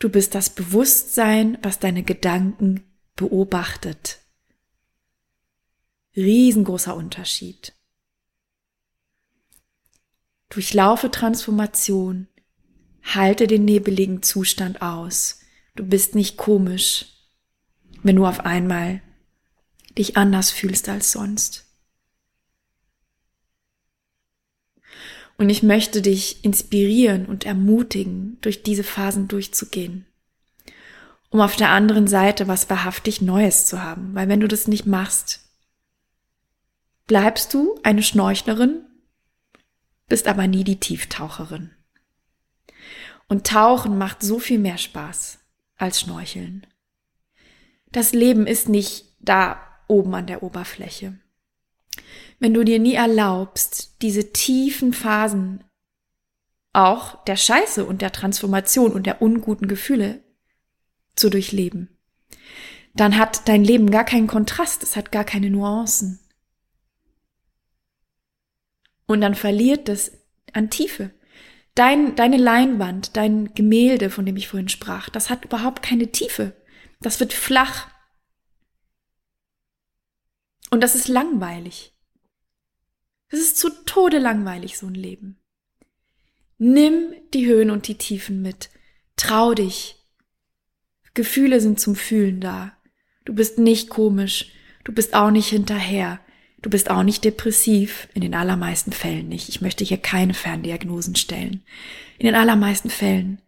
[0.00, 2.82] Du bist das Bewusstsein, was deine Gedanken
[3.16, 4.18] beobachtet.
[6.16, 7.74] Riesengroßer Unterschied.
[10.48, 12.28] Durchlaufe Transformation,
[13.02, 15.40] halte den nebeligen Zustand aus.
[15.76, 17.06] Du bist nicht komisch,
[18.02, 19.02] wenn du auf einmal
[19.98, 21.69] dich anders fühlst als sonst.
[25.40, 30.04] Und ich möchte dich inspirieren und ermutigen, durch diese Phasen durchzugehen,
[31.30, 34.14] um auf der anderen Seite was wahrhaftig Neues zu haben.
[34.14, 35.40] Weil wenn du das nicht machst,
[37.06, 38.84] bleibst du eine Schnorchlerin,
[40.08, 41.70] bist aber nie die Tieftaucherin.
[43.26, 45.38] Und Tauchen macht so viel mehr Spaß
[45.78, 46.66] als Schnorcheln.
[47.92, 51.18] Das Leben ist nicht da oben an der Oberfläche
[52.40, 55.62] wenn du dir nie erlaubst, diese tiefen Phasen
[56.72, 60.24] auch der Scheiße und der Transformation und der unguten Gefühle
[61.14, 61.96] zu durchleben,
[62.94, 66.18] dann hat dein Leben gar keinen Kontrast, es hat gar keine Nuancen.
[69.06, 70.12] Und dann verliert es
[70.52, 71.10] an Tiefe.
[71.74, 76.56] Dein, deine Leinwand, dein Gemälde, von dem ich vorhin sprach, das hat überhaupt keine Tiefe.
[77.00, 77.88] Das wird flach.
[80.70, 81.94] Und das ist langweilig.
[83.30, 85.38] Es ist zu Tode langweilig, so ein Leben.
[86.58, 88.70] Nimm die Höhen und die Tiefen mit.
[89.16, 89.96] Trau dich.
[91.14, 92.76] Gefühle sind zum Fühlen da.
[93.24, 94.52] Du bist nicht komisch.
[94.84, 96.20] Du bist auch nicht hinterher.
[96.60, 98.08] Du bist auch nicht depressiv.
[98.14, 99.48] In den allermeisten Fällen nicht.
[99.48, 101.62] Ich möchte hier keine Ferndiagnosen stellen.
[102.18, 103.40] In den allermeisten Fällen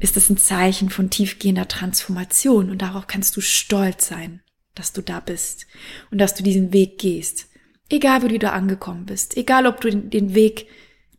[0.00, 4.40] ist es ein Zeichen von tiefgehender Transformation und darauf kannst du stolz sein,
[4.74, 5.66] dass du da bist
[6.10, 7.47] und dass du diesen Weg gehst.
[7.90, 10.68] Egal, wo du da angekommen bist, egal, ob du den Weg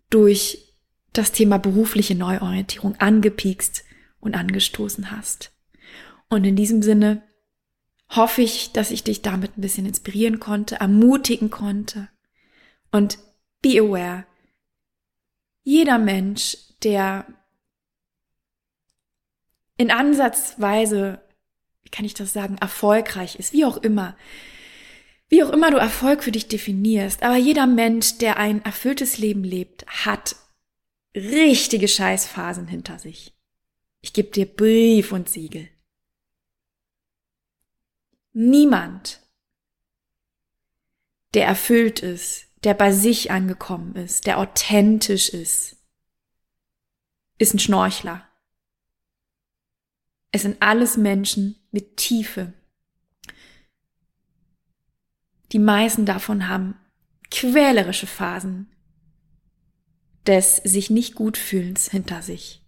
[0.10, 0.76] durch
[1.14, 3.84] das Thema berufliche Neuorientierung angepiekst
[4.20, 5.52] und angestoßen hast.
[6.30, 7.24] Und in diesem Sinne
[8.10, 12.10] hoffe ich, dass ich dich damit ein bisschen inspirieren konnte, ermutigen konnte.
[12.92, 13.20] Und
[13.62, 14.26] be aware.
[15.64, 17.26] Jeder Mensch, der
[19.78, 21.22] in Ansatzweise,
[21.84, 24.16] wie kann ich das sagen, erfolgreich ist, wie auch immer,
[25.30, 29.44] wie auch immer du Erfolg für dich definierst, aber jeder Mensch, der ein erfülltes Leben
[29.44, 30.36] lebt, hat
[31.16, 33.36] richtige Scheißphasen hinter sich.
[34.02, 35.70] Ich gebe dir Brief und Siegel.
[38.34, 39.22] Niemand,
[41.34, 45.78] der erfüllt ist, der bei sich angekommen ist, der authentisch ist,
[47.38, 48.28] ist ein Schnorchler.
[50.32, 52.54] Es sind alles Menschen mit Tiefe,
[55.52, 56.76] die meisten davon haben
[57.32, 58.72] quälerische Phasen
[60.28, 62.64] des sich nicht gut fühlens hinter sich.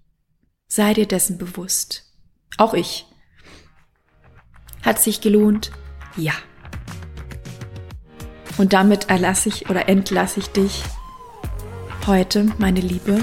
[0.68, 2.12] Sei dir dessen bewusst.
[2.58, 3.06] Auch ich.
[4.84, 5.72] Hat sich gelohnt?
[6.16, 6.34] Ja.
[8.58, 10.84] Und damit erlasse ich oder entlasse ich dich
[12.08, 13.20] heute, meine Liebe.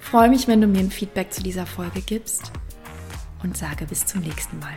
[0.00, 2.52] Freue mich, wenn du mir ein Feedback zu dieser Folge gibst
[3.42, 4.74] und sage bis zum nächsten Mal.